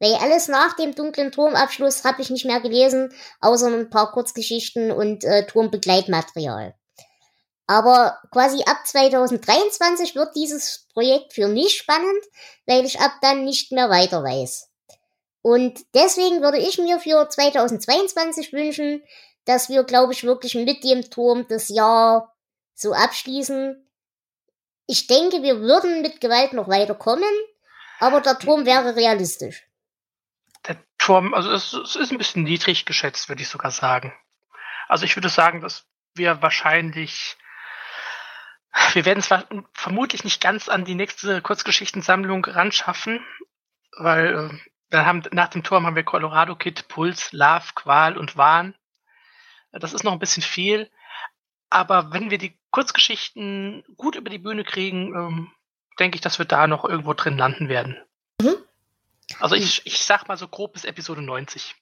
[0.00, 4.90] Weil alles nach dem dunklen Turmabschluss habe ich nicht mehr gelesen, außer ein paar Kurzgeschichten
[4.90, 6.74] und äh, Turmbegleitmaterial.
[7.72, 12.22] Aber quasi ab 2023 wird dieses Projekt für mich spannend,
[12.66, 14.68] weil ich ab dann nicht mehr weiter weiß.
[15.40, 19.02] Und deswegen würde ich mir für 2022 wünschen,
[19.46, 22.36] dass wir, glaube ich, wirklich mit dem Turm das Jahr
[22.74, 23.88] so abschließen.
[24.86, 27.32] Ich denke, wir würden mit Gewalt noch weiterkommen,
[28.00, 29.66] aber der Turm wäre realistisch
[30.66, 34.12] der Turm, also es, es ist ein bisschen niedrig geschätzt, würde ich sogar sagen.
[34.88, 37.36] Also ich würde sagen, dass wir wahrscheinlich,
[38.92, 43.24] wir werden zwar vermutlich nicht ganz an die nächste Kurzgeschichtensammlung ran schaffen,
[43.98, 44.58] weil äh,
[44.90, 48.74] dann haben, nach dem Turm haben wir Colorado Kid, Puls, Love, Qual und Wahn.
[49.72, 50.90] Das ist noch ein bisschen viel.
[51.70, 55.52] Aber wenn wir die Kurzgeschichten gut über die Bühne kriegen, ähm,
[55.98, 57.96] denke ich, dass wir da noch irgendwo drin landen werden.
[58.40, 58.56] Mhm.
[59.40, 61.74] Also ich, ich sag mal so grob bis Episode 90.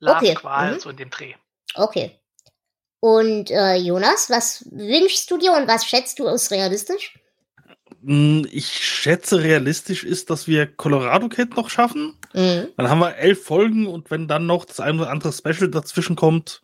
[0.00, 0.34] Love, okay.
[0.34, 0.80] Qual, mhm.
[0.80, 1.34] so in dem Dreh.
[1.74, 2.18] Okay.
[3.04, 7.12] Und äh, Jonas, was wünschst du dir und was schätzt du aus realistisch?
[8.02, 12.16] Hm, ich schätze, realistisch ist, dass wir Colorado Kid noch schaffen.
[12.32, 12.68] Mhm.
[12.78, 16.16] Dann haben wir elf Folgen und wenn dann noch das eine oder andere Special dazwischen
[16.16, 16.62] kommt,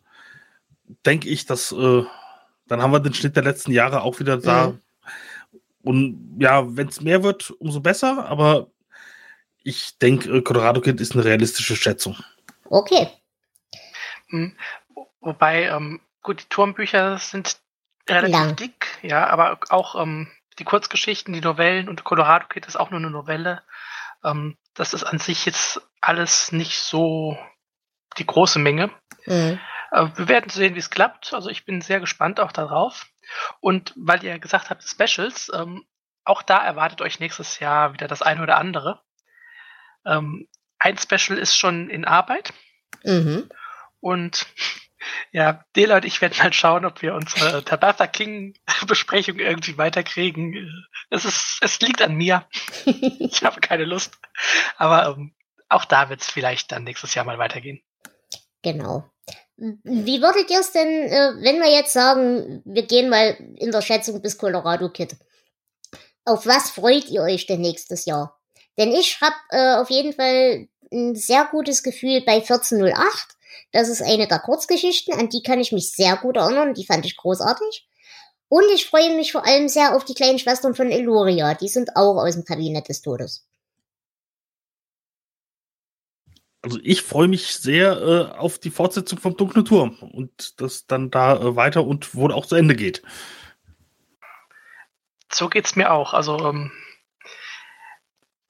[1.05, 2.03] denke ich, dass äh,
[2.65, 4.69] dann haben wir den Schnitt der letzten Jahre auch wieder da.
[4.69, 4.79] Mhm.
[5.83, 8.25] Und ja, wenn es mehr wird, umso besser.
[8.25, 8.65] Aber
[9.61, 12.17] ich denke, äh, Colorado Kid ist eine realistische Schätzung.
[12.67, 13.09] Okay.
[14.29, 14.55] Mhm.
[15.19, 17.57] Wobei, ähm, gut, die Turmbücher sind
[18.09, 18.55] relativ Lang.
[18.55, 22.99] dick, ja, aber auch ähm, die Kurzgeschichten, die Novellen und Colorado Kid ist auch nur
[22.99, 23.63] eine Novelle.
[24.23, 27.37] Ähm, das ist an sich jetzt alles nicht so
[28.17, 28.89] die große Menge.
[29.25, 29.59] Mhm.
[29.91, 31.33] Äh, wir werden sehen, wie es klappt.
[31.33, 33.07] Also ich bin sehr gespannt auch darauf.
[33.59, 35.85] Und weil ihr gesagt habt, Specials, ähm,
[36.23, 39.01] auch da erwartet euch nächstes Jahr wieder das eine oder andere.
[40.05, 40.47] Ähm,
[40.79, 42.53] ein Special ist schon in Arbeit.
[43.03, 43.49] Mhm.
[43.99, 44.47] Und
[45.31, 48.53] ja, Dela und ich werden halt schauen, ob wir unsere Tabitha King
[48.87, 50.85] Besprechung irgendwie weiterkriegen.
[51.09, 52.45] Es ist, es liegt an mir.
[52.85, 54.17] ich habe keine Lust.
[54.77, 55.33] Aber ähm,
[55.69, 57.81] auch da wird es vielleicht dann nächstes Jahr mal weitergehen.
[58.61, 59.09] Genau.
[59.57, 63.81] Wie würdet ihr es denn, äh, wenn wir jetzt sagen, wir gehen mal in der
[63.81, 65.15] Schätzung bis Colorado Kid?
[66.25, 68.39] Auf was freut ihr euch denn nächstes Jahr?
[68.77, 73.37] Denn ich habe äh, auf jeden Fall ein sehr gutes Gefühl bei 1408
[73.71, 77.05] das ist eine der Kurzgeschichten, an die kann ich mich sehr gut erinnern, die fand
[77.05, 77.87] ich großartig.
[78.49, 81.95] Und ich freue mich vor allem sehr auf die kleinen Schwestern von Eloria, die sind
[81.95, 83.47] auch aus dem Kabinett des Todes.
[86.61, 91.09] Also ich freue mich sehr äh, auf die Fortsetzung vom Dunklen Turm und das dann
[91.09, 93.01] da äh, weiter und wohl auch zu Ende geht.
[95.33, 96.13] So geht's mir auch.
[96.13, 96.71] Also ähm,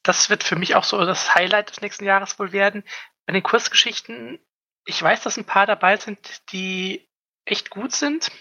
[0.04, 2.84] das wird für mich auch so das Highlight des nächsten Jahres wohl werden.
[3.26, 4.40] Bei den Kurzgeschichten
[4.86, 7.08] ich weiß, dass ein paar dabei sind, die
[7.46, 8.32] echt gut sind.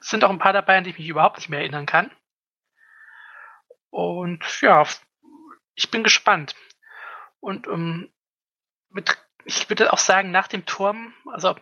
[0.00, 2.10] Es sind auch ein paar dabei, an die ich mich überhaupt nicht mehr erinnern kann.
[3.90, 4.84] Und ja,
[5.74, 6.54] ich bin gespannt.
[7.40, 8.10] Und ähm,
[8.88, 11.56] mit, ich würde auch sagen, nach dem Turm, also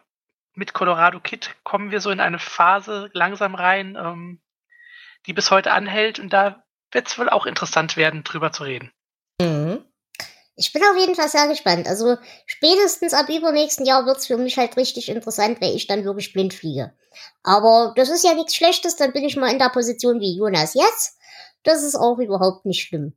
[0.55, 4.41] mit Colorado Kid, kommen wir so in eine Phase langsam rein, ähm,
[5.27, 6.19] die bis heute anhält.
[6.19, 8.93] Und da wird es wohl auch interessant werden, drüber zu reden.
[9.41, 9.85] Mhm.
[10.59, 11.87] Ich bin auf jeden Fall sehr gespannt.
[11.87, 16.33] Also spätestens ab übernächsten Jahr wird's für mich halt richtig interessant, weil ich dann wirklich
[16.33, 16.93] blind fliege.
[17.45, 20.75] Aber das ist ja nichts Schlechtes, dann bin ich mal in der Position wie Jonas
[20.75, 21.17] jetzt.
[21.63, 23.13] Das ist auch überhaupt nicht schlimm.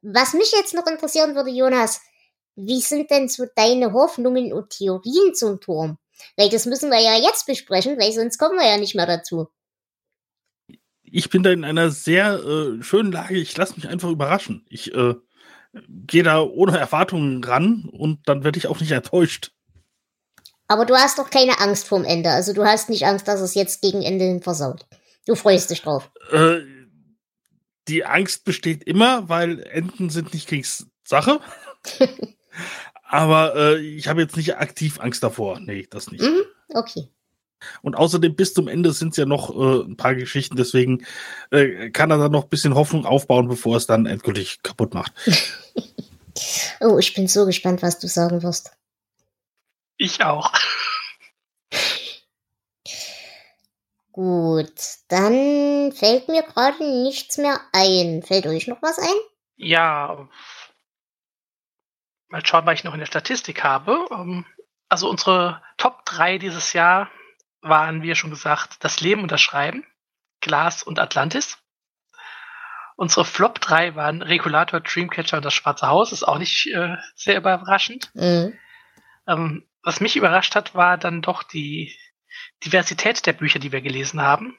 [0.00, 2.00] Was mich jetzt noch interessieren würde, Jonas,
[2.56, 5.98] wie sind denn so deine Hoffnungen und Theorien zum Turm?
[6.38, 9.48] Weil das müssen wir ja jetzt besprechen, weil sonst kommen wir ja nicht mehr dazu.
[11.02, 13.36] Ich bin da in einer sehr äh, schönen Lage.
[13.36, 14.64] Ich lasse mich einfach überraschen.
[14.70, 15.14] Ich äh,
[15.88, 19.52] gehe da ohne Erwartungen ran und dann werde ich auch nicht enttäuscht.
[20.68, 22.30] Aber du hast doch keine Angst vorm Ende.
[22.30, 24.86] Also du hast nicht Angst, dass es jetzt gegen Ende hin versaut.
[25.26, 26.10] Du freust dich drauf.
[26.30, 26.60] Äh,
[27.88, 31.40] die Angst besteht immer, weil Enden sind nicht Kriegssache.
[33.02, 35.58] Aber äh, ich habe jetzt nicht aktiv Angst davor.
[35.60, 36.22] Nee, das nicht.
[36.22, 36.42] Mhm,
[36.74, 37.08] okay.
[37.82, 41.04] Und außerdem bis zum Ende sind es ja noch äh, ein paar Geschichten, deswegen
[41.50, 45.12] äh, kann er dann noch ein bisschen Hoffnung aufbauen, bevor es dann endgültig kaputt macht.
[46.80, 48.72] oh, ich bin so gespannt, was du sagen wirst.
[49.96, 50.52] Ich auch.
[54.12, 54.72] Gut,
[55.08, 58.22] dann fällt mir gerade nichts mehr ein.
[58.22, 59.14] Fällt euch noch was ein?
[59.56, 60.28] Ja.
[62.28, 64.06] Mal schauen, was ich noch in der Statistik habe.
[64.10, 64.44] Ähm,
[64.88, 67.10] also unsere Top 3 dieses Jahr
[67.60, 69.84] waren, wie schon gesagt, das Leben und das Schreiben,
[70.40, 71.58] Glas und Atlantis.
[72.96, 76.12] Unsere Flop 3 waren Regulator, Dreamcatcher und das Schwarze Haus.
[76.12, 78.10] Ist auch nicht äh, sehr überraschend.
[78.14, 78.58] Mhm.
[79.26, 81.96] Ähm, was mich überrascht hat, war dann doch die
[82.64, 84.58] Diversität der Bücher, die wir gelesen haben.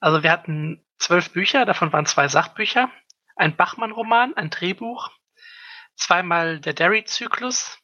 [0.00, 2.90] Also wir hatten zwölf Bücher, davon waren zwei Sachbücher,
[3.36, 5.10] ein Bachmann-Roman, ein Drehbuch,
[5.96, 7.78] zweimal der Derry-Zyklus,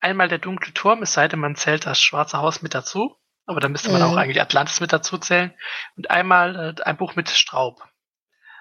[0.00, 3.16] einmal der dunkle Turm, es sei denn, man zählt das Schwarze Haus mit dazu,
[3.48, 4.08] aber da müsste man mhm.
[4.08, 5.52] auch eigentlich Atlantis mit dazu zählen.
[5.96, 7.82] Und einmal äh, ein Buch mit Straub.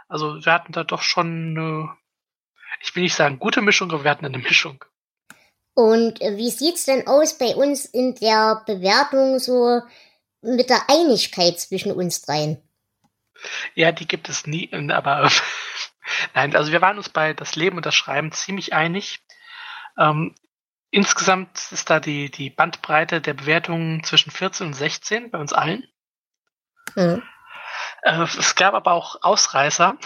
[0.07, 1.89] Also wir hatten da doch schon eine,
[2.81, 4.83] ich will nicht sagen gute Mischung, aber wir hatten eine Mischung.
[5.73, 9.81] Und äh, wie sieht's denn aus bei uns in der Bewertung so
[10.41, 12.61] mit der Einigkeit zwischen uns dreien?
[13.75, 15.29] Ja, die gibt es nie, aber
[16.33, 19.19] Nein, also wir waren uns bei das Leben und das Schreiben ziemlich einig.
[19.97, 20.33] Ähm,
[20.91, 25.87] insgesamt ist da die, die Bandbreite der Bewertungen zwischen 14 und 16 bei uns allen.
[26.95, 27.23] Mhm.
[28.03, 29.97] Äh, es gab aber auch Ausreißer.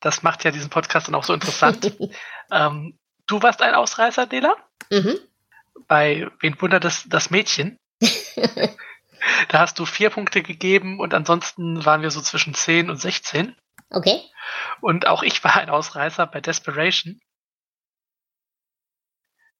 [0.00, 1.96] Das macht ja diesen Podcast dann auch so interessant.
[2.50, 4.56] ähm, du warst ein Ausreißer, Dela?
[4.90, 5.18] Mhm.
[5.86, 7.78] Bei Wen wundert das, das Mädchen?
[9.48, 13.56] da hast du vier Punkte gegeben und ansonsten waren wir so zwischen 10 und 16.
[13.90, 14.20] Okay.
[14.80, 17.20] Und auch ich war ein Ausreißer bei Desperation.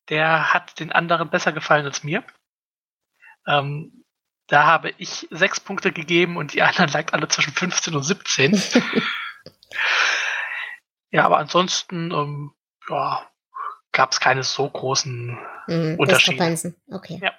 [0.09, 2.25] Der hat den anderen besser gefallen als mir.
[3.47, 4.05] Ähm,
[4.47, 8.63] da habe ich sechs Punkte gegeben und die anderen lag alle zwischen 15 und 17.
[11.15, 12.51] Ja, aber ansonsten ähm,
[12.91, 13.25] ja,
[13.93, 15.39] gab es keine so großen
[15.69, 16.75] mhm, Unterschiede.
[16.91, 17.21] Okay.
[17.23, 17.33] Ja.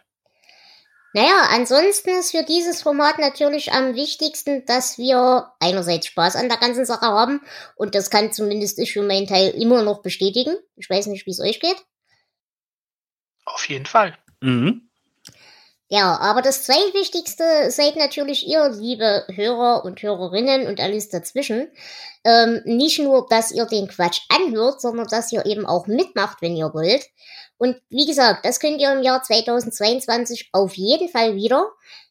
[1.11, 6.57] Naja, ansonsten ist für dieses Format natürlich am wichtigsten, dass wir einerseits Spaß an der
[6.57, 7.41] ganzen Sache haben
[7.75, 10.55] und das kann zumindest ich für meinen Teil immer noch bestätigen.
[10.77, 11.85] Ich weiß nicht, wie es euch geht.
[13.45, 14.17] Auf jeden Fall.
[14.41, 14.89] Mhm.
[15.87, 21.67] Ja, aber das zweitwichtigste seid natürlich ihr, liebe Hörer und Hörerinnen und alles dazwischen.
[22.23, 26.55] Ähm, nicht nur, dass ihr den Quatsch anhört, sondern dass ihr eben auch mitmacht, wenn
[26.55, 27.05] ihr wollt.
[27.57, 31.67] Und wie gesagt, das könnt ihr im Jahr 2022 auf jeden Fall wieder.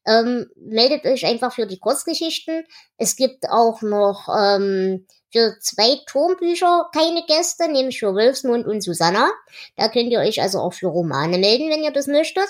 [0.07, 2.65] Ähm, meldet euch einfach für die Kurzgeschichten.
[2.99, 9.31] Es gibt auch noch ähm, für zwei Turmbücher keine Gäste, nämlich für Wolfsmund und Susanna.
[9.77, 12.49] Da könnt ihr euch also auch für Romane melden, wenn ihr das möchtet.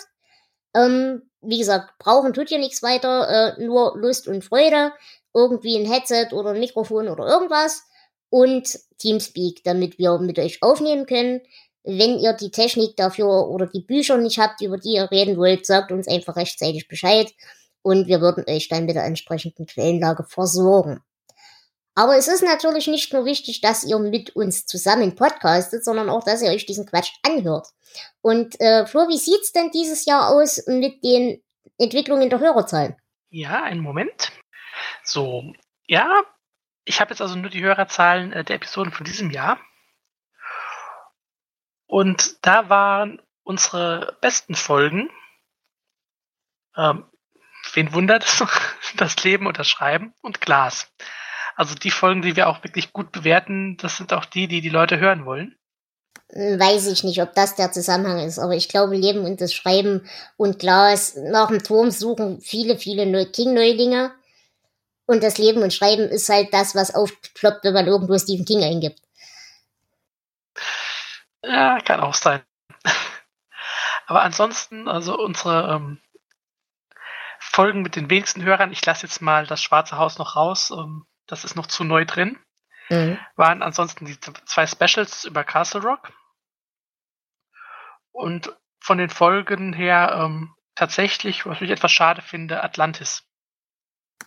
[0.75, 4.93] Ähm, wie gesagt, brauchen tut ihr nichts weiter, äh, nur Lust und Freude,
[5.33, 7.85] irgendwie ein Headset oder ein Mikrofon oder irgendwas
[8.31, 11.41] und Teamspeak, damit wir mit euch aufnehmen können.
[11.85, 15.67] Wenn ihr die Technik dafür oder die Bücher nicht habt, über die ihr reden wollt,
[15.67, 17.31] sagt uns einfach rechtzeitig Bescheid
[17.83, 21.01] und wir würden euch dann mit der entsprechenden Quellenlage versorgen.
[21.95, 26.25] Aber es ist natürlich nicht nur wichtig, dass ihr mit uns zusammen podcastet, sondern auch,
[26.25, 27.69] dass ihr euch diesen Quatsch anhört.
[28.21, 31.41] Und äh, Flo, wie sieht's denn dieses Jahr aus mit den
[31.79, 32.97] Entwicklungen der Hörerzahlen?
[33.31, 34.33] Ja, einen Moment.
[35.05, 35.53] So,
[35.87, 36.23] ja,
[36.85, 39.59] ich habe jetzt also nur die Hörerzahlen äh, der Episoden von diesem Jahr.
[41.87, 45.11] Und da waren unsere besten Folgen.
[46.77, 47.05] Ähm,
[47.75, 48.45] wen wundert es?
[48.97, 50.87] Das Leben und das Schreiben und Glas.
[51.57, 54.69] Also die Folgen, die wir auch wirklich gut bewerten, das sind auch die, die die
[54.69, 55.57] Leute hören wollen.
[56.29, 60.09] Weiß ich nicht, ob das der Zusammenhang ist, aber ich glaube, Leben und das Schreiben
[60.37, 64.13] und Glas nach dem Turm suchen viele, viele King-Neulinge.
[65.07, 68.63] Und das Leben und Schreiben ist halt das, was aufploppt, wenn man irgendwo Stephen King
[68.63, 69.04] eingibt.
[71.47, 72.43] Ja, kann auch sein.
[74.07, 76.01] Aber ansonsten, also unsere ähm,
[77.39, 80.71] Folgen mit den wenigsten Hörern, ich lasse jetzt mal das Schwarze Haus noch raus.
[80.71, 82.39] Ähm, das ist noch zu neu drin.
[82.91, 83.19] Mhm.
[83.37, 86.13] Waren ansonsten die zwei Specials über Castle Rock.
[88.13, 93.25] Und von den Folgen her ähm, tatsächlich, was ich etwas schade finde, Atlantis.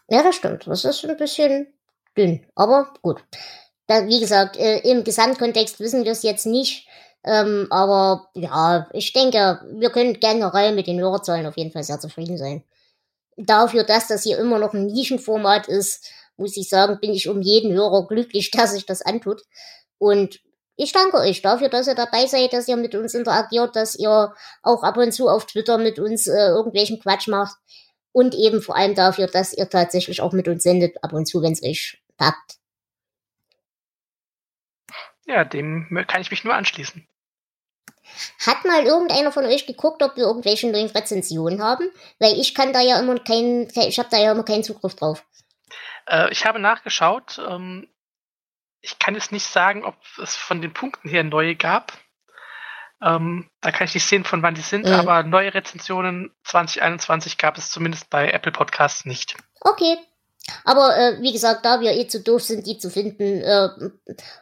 [0.07, 0.67] Ja, das stimmt.
[0.67, 1.73] Das ist ein bisschen
[2.17, 3.23] dünn, aber gut.
[3.87, 6.86] Da, wie gesagt, äh, im Gesamtkontext wissen wir es jetzt nicht.
[7.27, 11.99] Ähm, aber ja, ich denke, wir können generell mit den Hörerzahlen auf jeden Fall sehr
[11.99, 12.63] zufrieden sein.
[13.35, 17.41] Dafür, dass das hier immer noch ein Nischenformat ist, muss ich sagen, bin ich um
[17.41, 19.41] jeden Hörer glücklich, dass sich das antut.
[19.97, 20.39] Und
[20.77, 24.33] ich danke euch dafür, dass ihr dabei seid, dass ihr mit uns interagiert, dass ihr
[24.63, 27.57] auch ab und zu auf Twitter mit uns äh, irgendwelchen Quatsch macht.
[28.13, 31.41] Und eben vor allem dafür, dass ihr tatsächlich auch mit uns sendet, ab und zu,
[31.41, 32.55] wenn es euch packt.
[35.25, 37.05] Ja, dem kann ich mich nur anschließen.
[38.45, 41.89] Hat mal irgendeiner von euch geguckt, ob wir irgendwelche neuen Rezensionen haben?
[42.19, 45.23] Weil ich kann da ja immer keinen, ich habe da ja immer keinen Zugriff drauf.
[46.07, 47.39] Äh, ich habe nachgeschaut.
[47.47, 47.87] Ähm,
[48.81, 51.93] ich kann jetzt nicht sagen, ob es von den Punkten her neue gab.
[53.01, 54.93] Ähm, da kann ich nicht sehen, von wann die sind, mhm.
[54.93, 59.35] aber neue Rezensionen 2021 gab es zumindest bei Apple Podcasts nicht.
[59.61, 59.97] Okay,
[60.63, 63.69] aber äh, wie gesagt, da wir eh zu doof sind, die zu finden, äh,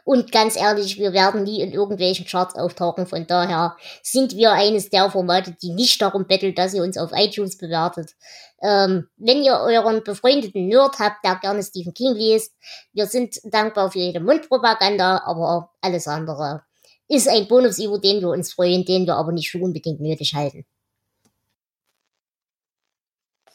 [0.04, 3.06] und ganz ehrlich, wir werden nie in irgendwelchen Charts auftauchen.
[3.06, 7.10] Von daher sind wir eines der Formate, die nicht darum bettelt, dass ihr uns auf
[7.12, 8.14] iTunes bewertet.
[8.62, 12.54] Ähm, wenn ihr euren befreundeten Nerd habt, der gerne Stephen King liest,
[12.92, 16.62] wir sind dankbar für jede Mundpropaganda, aber alles andere
[17.08, 20.34] ist ein Bonus, über den wir uns freuen, den wir aber nicht schon unbedingt nötig
[20.34, 20.64] halten.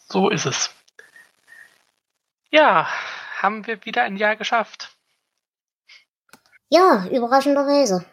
[0.10, 0.70] So ist es.
[2.52, 2.88] Ja,
[3.41, 4.91] haben wir wieder ein Jahr geschafft.
[6.70, 8.06] Ja, überraschenderweise.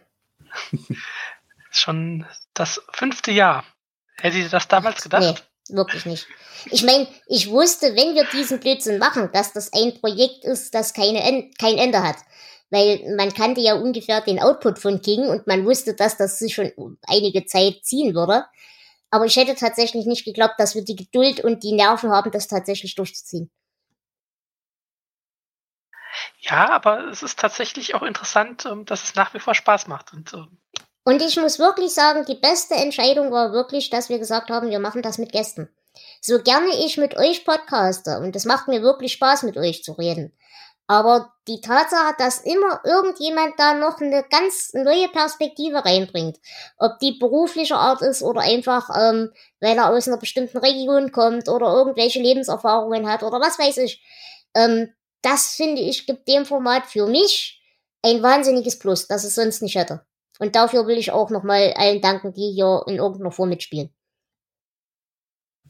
[1.70, 2.24] Schon
[2.54, 3.64] das fünfte Jahr.
[4.20, 5.44] Hätte ihr das damals gedacht?
[5.68, 6.26] Wirklich nicht.
[6.66, 10.94] Ich meine, ich wusste, wenn wir diesen Blödsinn machen, dass das ein Projekt ist, das
[10.94, 12.16] keine End kein Ende hat.
[12.70, 16.54] Weil man kannte ja ungefähr den Output von King und man wusste, dass das sich
[16.54, 18.44] schon einige Zeit ziehen würde.
[19.10, 22.46] Aber ich hätte tatsächlich nicht geglaubt, dass wir die Geduld und die Nerven haben, das
[22.46, 23.50] tatsächlich durchzuziehen.
[26.48, 30.12] Ja, aber es ist tatsächlich auch interessant, ähm, dass es nach wie vor Spaß macht.
[30.12, 30.58] Und, ähm,
[31.04, 34.78] und ich muss wirklich sagen, die beste Entscheidung war wirklich, dass wir gesagt haben, wir
[34.78, 35.68] machen das mit Gästen.
[36.20, 39.92] So gerne ich mit euch podcaste und es macht mir wirklich Spaß, mit euch zu
[39.92, 40.32] reden.
[40.86, 46.38] Aber die Tatsache, dass immer irgendjemand da noch eine ganz neue Perspektive reinbringt,
[46.78, 49.30] ob die beruflicher Art ist oder einfach, ähm,
[49.60, 54.02] weil er aus einer bestimmten Region kommt oder irgendwelche Lebenserfahrungen hat oder was weiß ich,
[54.54, 57.62] ähm, das finde ich gibt dem Format für mich
[58.02, 60.06] ein wahnsinniges Plus, das es sonst nicht hätte.
[60.38, 63.92] Und dafür will ich auch nochmal allen danken, die hier in irgendeiner Form mitspielen.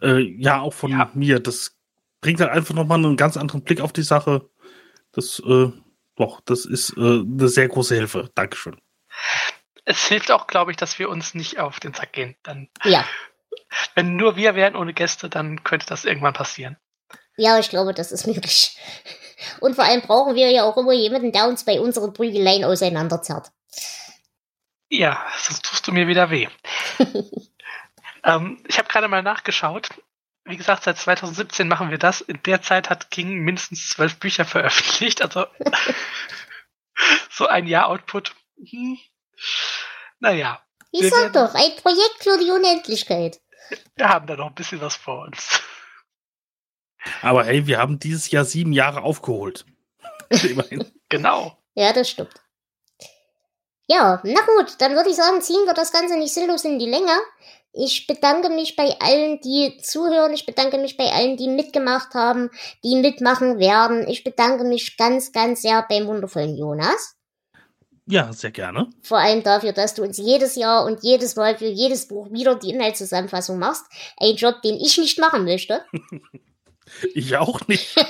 [0.02, 1.10] Äh, ja, auch von ja.
[1.14, 1.40] mir.
[1.40, 1.76] Das
[2.20, 4.48] bringt halt einfach nochmal einen ganz anderen Blick auf die Sache.
[5.12, 5.72] Das, äh,
[6.16, 8.30] doch, das ist äh, eine sehr große Hilfe.
[8.34, 8.80] Dankeschön.
[9.84, 12.36] Es hilft auch, glaube ich, dass wir uns nicht auf den Sack gehen.
[12.42, 13.06] Dann, ja.
[13.94, 16.76] Wenn nur wir wären ohne Gäste, dann könnte das irgendwann passieren.
[17.36, 18.76] Ja, ich glaube, das ist möglich.
[19.60, 23.50] Und vor allem brauchen wir ja auch immer jemanden, der uns bei unseren Prügeleien auseinanderzerrt.
[24.90, 26.48] Ja, sonst tust du mir wieder weh.
[28.24, 29.88] ähm, ich habe gerade mal nachgeschaut.
[30.44, 32.22] Wie gesagt, seit 2017 machen wir das.
[32.22, 35.20] In der Zeit hat King mindestens zwölf Bücher veröffentlicht.
[35.20, 35.46] Also
[37.30, 38.34] so ein Jahr Output.
[38.56, 38.98] Hm.
[40.20, 40.62] Naja.
[40.90, 43.40] Ich sag doch, ein Projekt für die Unendlichkeit.
[43.96, 45.60] Wir haben da noch ein bisschen was vor uns.
[47.22, 49.64] Aber hey, wir haben dieses Jahr sieben Jahre aufgeholt.
[51.08, 51.56] genau.
[51.74, 52.34] Ja, das stimmt.
[53.90, 56.90] Ja, na gut, dann würde ich sagen, ziehen wir das Ganze nicht sinnlos in die
[56.90, 57.12] Länge.
[57.72, 60.32] Ich bedanke mich bei allen, die zuhören.
[60.32, 62.50] Ich bedanke mich bei allen, die mitgemacht haben,
[62.84, 64.06] die mitmachen werden.
[64.08, 67.14] Ich bedanke mich ganz, ganz sehr beim wundervollen Jonas.
[68.06, 68.88] Ja, sehr gerne.
[69.02, 72.54] Vor allem dafür, dass du uns jedes Jahr und jedes Mal für jedes Buch wieder
[72.54, 73.84] die Inhaltszusammenfassung machst.
[74.16, 75.84] Ein Job, den ich nicht machen möchte.
[77.14, 77.96] ich auch nicht.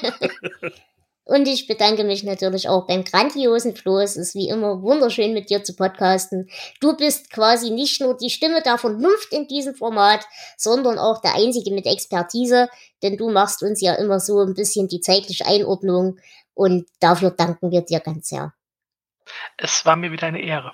[1.28, 3.98] Und ich bedanke mich natürlich auch beim grandiosen Flo.
[3.98, 6.48] Es ist wie immer wunderschön mit dir zu podcasten.
[6.80, 10.26] Du bist quasi nicht nur die Stimme der Vernunft in diesem Format,
[10.56, 12.70] sondern auch der einzige mit Expertise,
[13.02, 16.18] denn du machst uns ja immer so ein bisschen die zeitliche Einordnung
[16.54, 18.54] und dafür danken wir dir ganz sehr.
[19.58, 20.72] Es war mir wieder eine Ehre.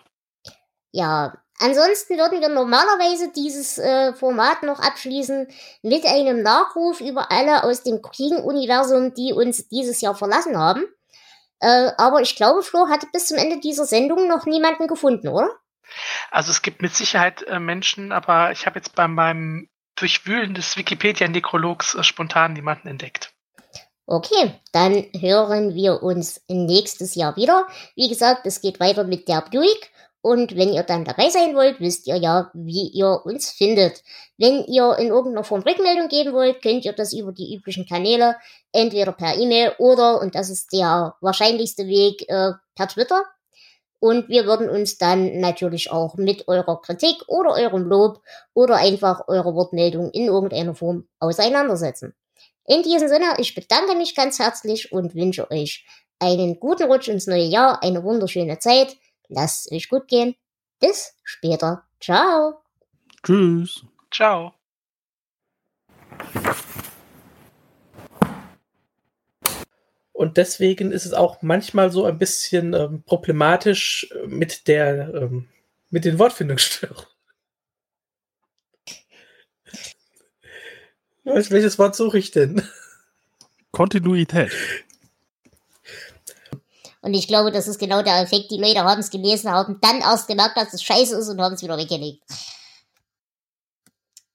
[0.93, 5.47] Ja, Ansonsten würden wir normalerweise dieses äh, Format noch abschließen
[5.83, 10.85] mit einem Nachruf über alle aus dem Kriegen-Universum, die uns dieses Jahr verlassen haben.
[11.61, 15.49] Äh, aber ich glaube, Flo hatte bis zum Ende dieser Sendung noch niemanden gefunden, oder?
[16.31, 20.77] Also es gibt mit Sicherheit äh, Menschen, aber ich habe jetzt bei meinem Durchwühlen des
[20.77, 23.33] Wikipedia-Nekrologs äh, spontan niemanden entdeckt.
[24.07, 27.67] Okay, dann hören wir uns nächstes Jahr wieder.
[27.95, 29.91] Wie gesagt, es geht weiter mit der Buick.
[30.25, 34.03] Und wenn ihr dann dabei sein wollt, wisst ihr ja, wie ihr uns findet.
[34.39, 38.37] Wenn ihr in irgendeiner Form Rückmeldung geben wollt, könnt ihr das über die üblichen Kanäle,
[38.73, 43.23] entweder per E-Mail oder, und das ist der wahrscheinlichste Weg, äh, per Twitter.
[44.01, 48.23] Und wir würden uns dann natürlich auch mit eurer Kritik oder eurem Lob
[48.55, 52.15] oder einfach eurer Wortmeldung in irgendeiner Form auseinandersetzen.
[52.67, 55.85] In diesem Sinne, ich bedanke mich ganz herzlich und wünsche euch
[56.19, 58.97] einen guten Rutsch ins neue Jahr, eine wunderschöne Zeit
[59.29, 60.35] Lasst es euch gut gehen.
[60.81, 61.85] Bis später.
[62.01, 62.63] Ciao.
[63.23, 63.85] Tschüss.
[64.11, 64.55] Ciao.
[70.13, 75.49] Und deswegen ist es auch manchmal so ein bisschen ähm, problematisch mit der ähm,
[75.91, 77.05] mit den Wortfindungsstörungen.
[81.25, 82.63] Welches Wort suche ich denn?
[83.71, 84.53] Kontinuität.
[87.05, 88.51] Und ich glaube, das ist genau der Effekt.
[88.51, 91.55] Die Leute haben es gelesen, haben dann erst gemerkt, dass es scheiße ist und haben
[91.55, 92.23] es wieder weggelegt.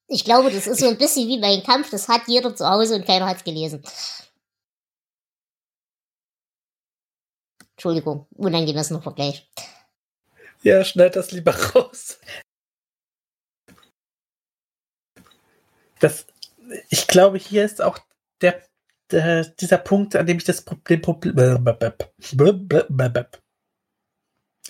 [0.07, 1.89] Ich glaube, das ist so ein bisschen wie mein Kampf.
[1.89, 3.83] Das hat jeder zu Hause und keiner hat es gelesen.
[7.71, 9.49] Entschuldigung, unangemessener Vergleich.
[10.61, 12.19] Ja, schneid das lieber raus.
[16.01, 16.27] Das,
[16.89, 17.97] ich glaube, hier ist auch
[18.41, 18.68] der
[19.13, 21.01] äh, dieser Punkt, an dem ich das Problem.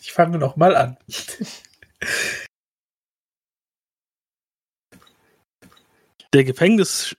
[0.01, 0.97] Ich fange nochmal an.
[6.33, 7.15] Der Gefängnis.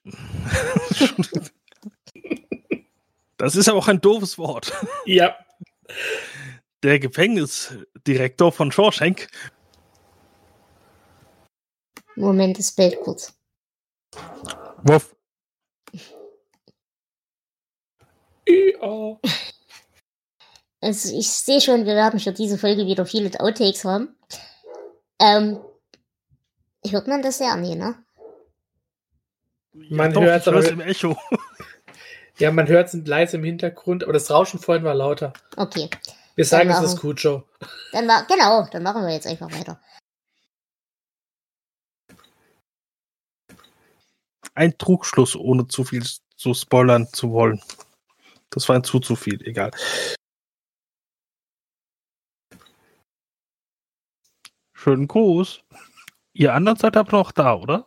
[3.36, 4.72] das ist aber auch ein doofes Wort.
[5.04, 5.36] Ja.
[6.82, 9.28] Der Gefängnisdirektor von Shawshank.
[12.14, 13.34] Moment, das Bild kurz.
[14.82, 15.14] Wuff.
[18.80, 19.18] Ja.
[20.80, 24.16] Also ich sehe schon, wir werden für diese Folge wieder viele Outtakes haben.
[25.18, 25.60] Ähm,
[26.88, 27.56] hört man das ja?
[27.56, 28.02] Nee, ne?
[29.72, 31.16] Man Doch, hört aber, im Echo.
[32.38, 35.32] ja, man hört es leise im Hintergrund, aber das Rauschen vorhin war lauter.
[35.56, 35.90] Okay.
[36.34, 37.44] Wir sagen, es ist Cujo.
[37.92, 39.80] Dann ma genau, dann machen wir jetzt einfach weiter.
[44.54, 46.04] Ein Trugschluss, ohne zu viel
[46.36, 47.62] zu spoilern zu wollen.
[48.50, 49.70] Das war ein zu zu viel, egal.
[54.72, 55.62] Schönen Gruß.
[56.32, 57.84] Ihr anderen seid aber noch da, oder?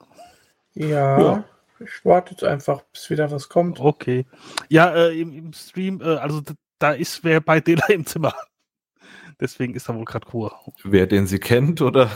[0.73, 1.43] Ja, Ja.
[1.79, 3.79] ich warte jetzt einfach, bis wieder was kommt.
[3.79, 4.25] Okay.
[4.69, 6.41] Ja, äh, im, im Stream, äh, also
[6.79, 8.33] da ist wer bei Dela im Zimmer.
[9.39, 10.51] Deswegen ist da wohl gerade Ruhe.
[10.83, 12.11] Wer den sie kennt, oder?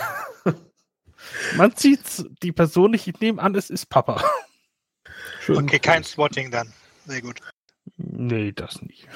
[1.58, 4.24] Man sieht die Person nicht, ich nehme an, es ist Papa.
[5.42, 6.12] Schönen Okay, kein Gruß.
[6.12, 6.72] Swatting dann.
[7.06, 7.42] Sehr gut.
[7.98, 9.08] Nee, das nicht.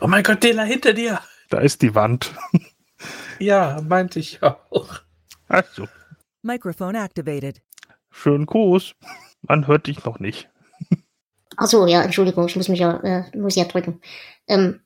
[0.00, 1.20] Oh mein Gott, Dela, hinter dir!
[1.48, 2.34] Da ist die Wand.
[3.38, 5.02] Ja, meinte ich auch.
[5.48, 5.86] Also,
[6.40, 7.60] Microphone activated.
[8.10, 8.94] schönen Gruß.
[9.42, 10.48] Man hört dich noch nicht.
[11.58, 14.00] Ach so, ja, Entschuldigung, ich muss mich ja, äh, muss ja drücken.
[14.48, 14.80] Ähm,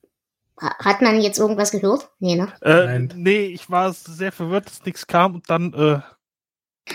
[0.61, 2.09] ha- hat man jetzt irgendwas gehört?
[2.19, 2.51] Nee, ne?
[2.61, 3.13] Äh, Nein.
[3.15, 6.01] nee, ich war sehr verwirrt, dass nichts kam und dann äh,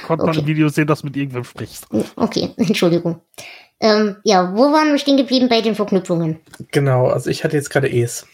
[0.05, 0.41] konnte man Okay.
[0.41, 1.87] im Video sehen, dass du mit irgendwem sprichst.
[2.17, 3.23] Okay, Entschuldigung.
[3.81, 6.41] Ähm, ja, wo waren wir stehen geblieben bei den Verknüpfungen?
[6.71, 8.27] Genau, also ich hatte jetzt gerade Es.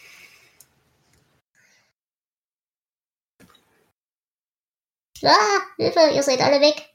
[5.23, 6.89] Ah, Hilfe, ihr seid alle weg.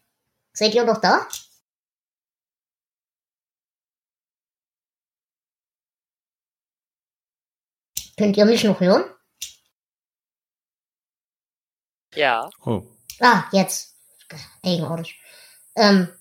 [0.52, 1.26] Seid ihr noch da?
[8.18, 9.04] Könnt ihr mich noch hören?
[12.14, 12.50] Ja.
[12.64, 12.82] Oh.
[13.20, 13.94] Ah, jetzt.
[14.62, 15.20] Eigenartig.
[15.76, 16.17] Ähm, ähm,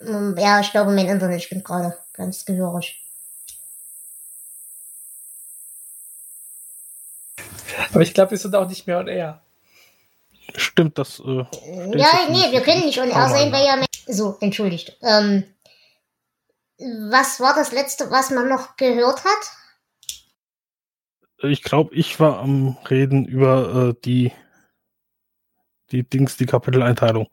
[0.00, 3.02] ja, ich glaube, mein Internet spinnt gerade ganz gehörig.
[7.92, 9.42] Aber ich glaube, wir sind auch nicht mehr on air.
[10.54, 11.20] Stimmt, das.
[11.20, 11.44] Äh,
[11.96, 13.76] Ja, jetzt nee, wir können nicht on air sein, weil ja.
[13.76, 14.96] mein- So, entschuldigt.
[15.02, 15.44] Ähm,
[16.78, 19.52] was war das letzte, was man noch gehört hat?
[21.42, 24.32] ich glaube, ich war am Reden über äh, die
[25.90, 27.28] die Dings, die Kapiteleinteilung.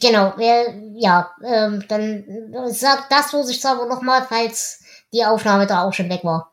[0.00, 4.82] Genau, wer, ja, ähm, dann äh, sagt das vorsichtshalber nochmal, falls
[5.12, 6.52] die Aufnahme da auch schon weg war.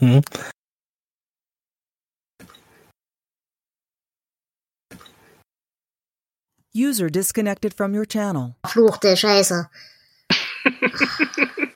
[0.00, 0.22] Mhm.
[6.74, 8.54] User disconnected from your channel.
[8.66, 9.68] Fluchte Scheiße.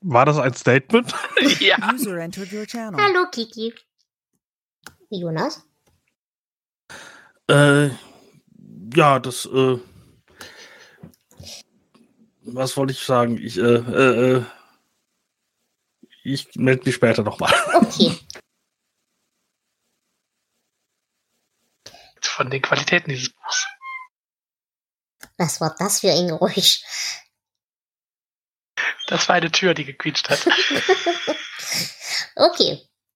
[0.00, 1.12] War das ein Statement?
[1.60, 1.76] ja.
[1.92, 3.00] User entered your channel.
[3.00, 3.74] Hallo, Kiki.
[5.10, 5.64] Jonas?
[7.48, 7.90] Äh,
[8.94, 9.78] ja, das, äh,
[12.42, 13.38] was wollte ich sagen?
[13.38, 14.44] Ich, äh, äh, äh,
[16.24, 17.52] ich melde mich später nochmal.
[17.74, 18.18] Okay.
[22.20, 23.66] Von den Qualitäten dieses Buchs.
[25.38, 26.82] Was war das für ein Geräusch?
[29.06, 30.46] Das war eine Tür, die gequietscht hat.
[32.36, 32.86] Okay.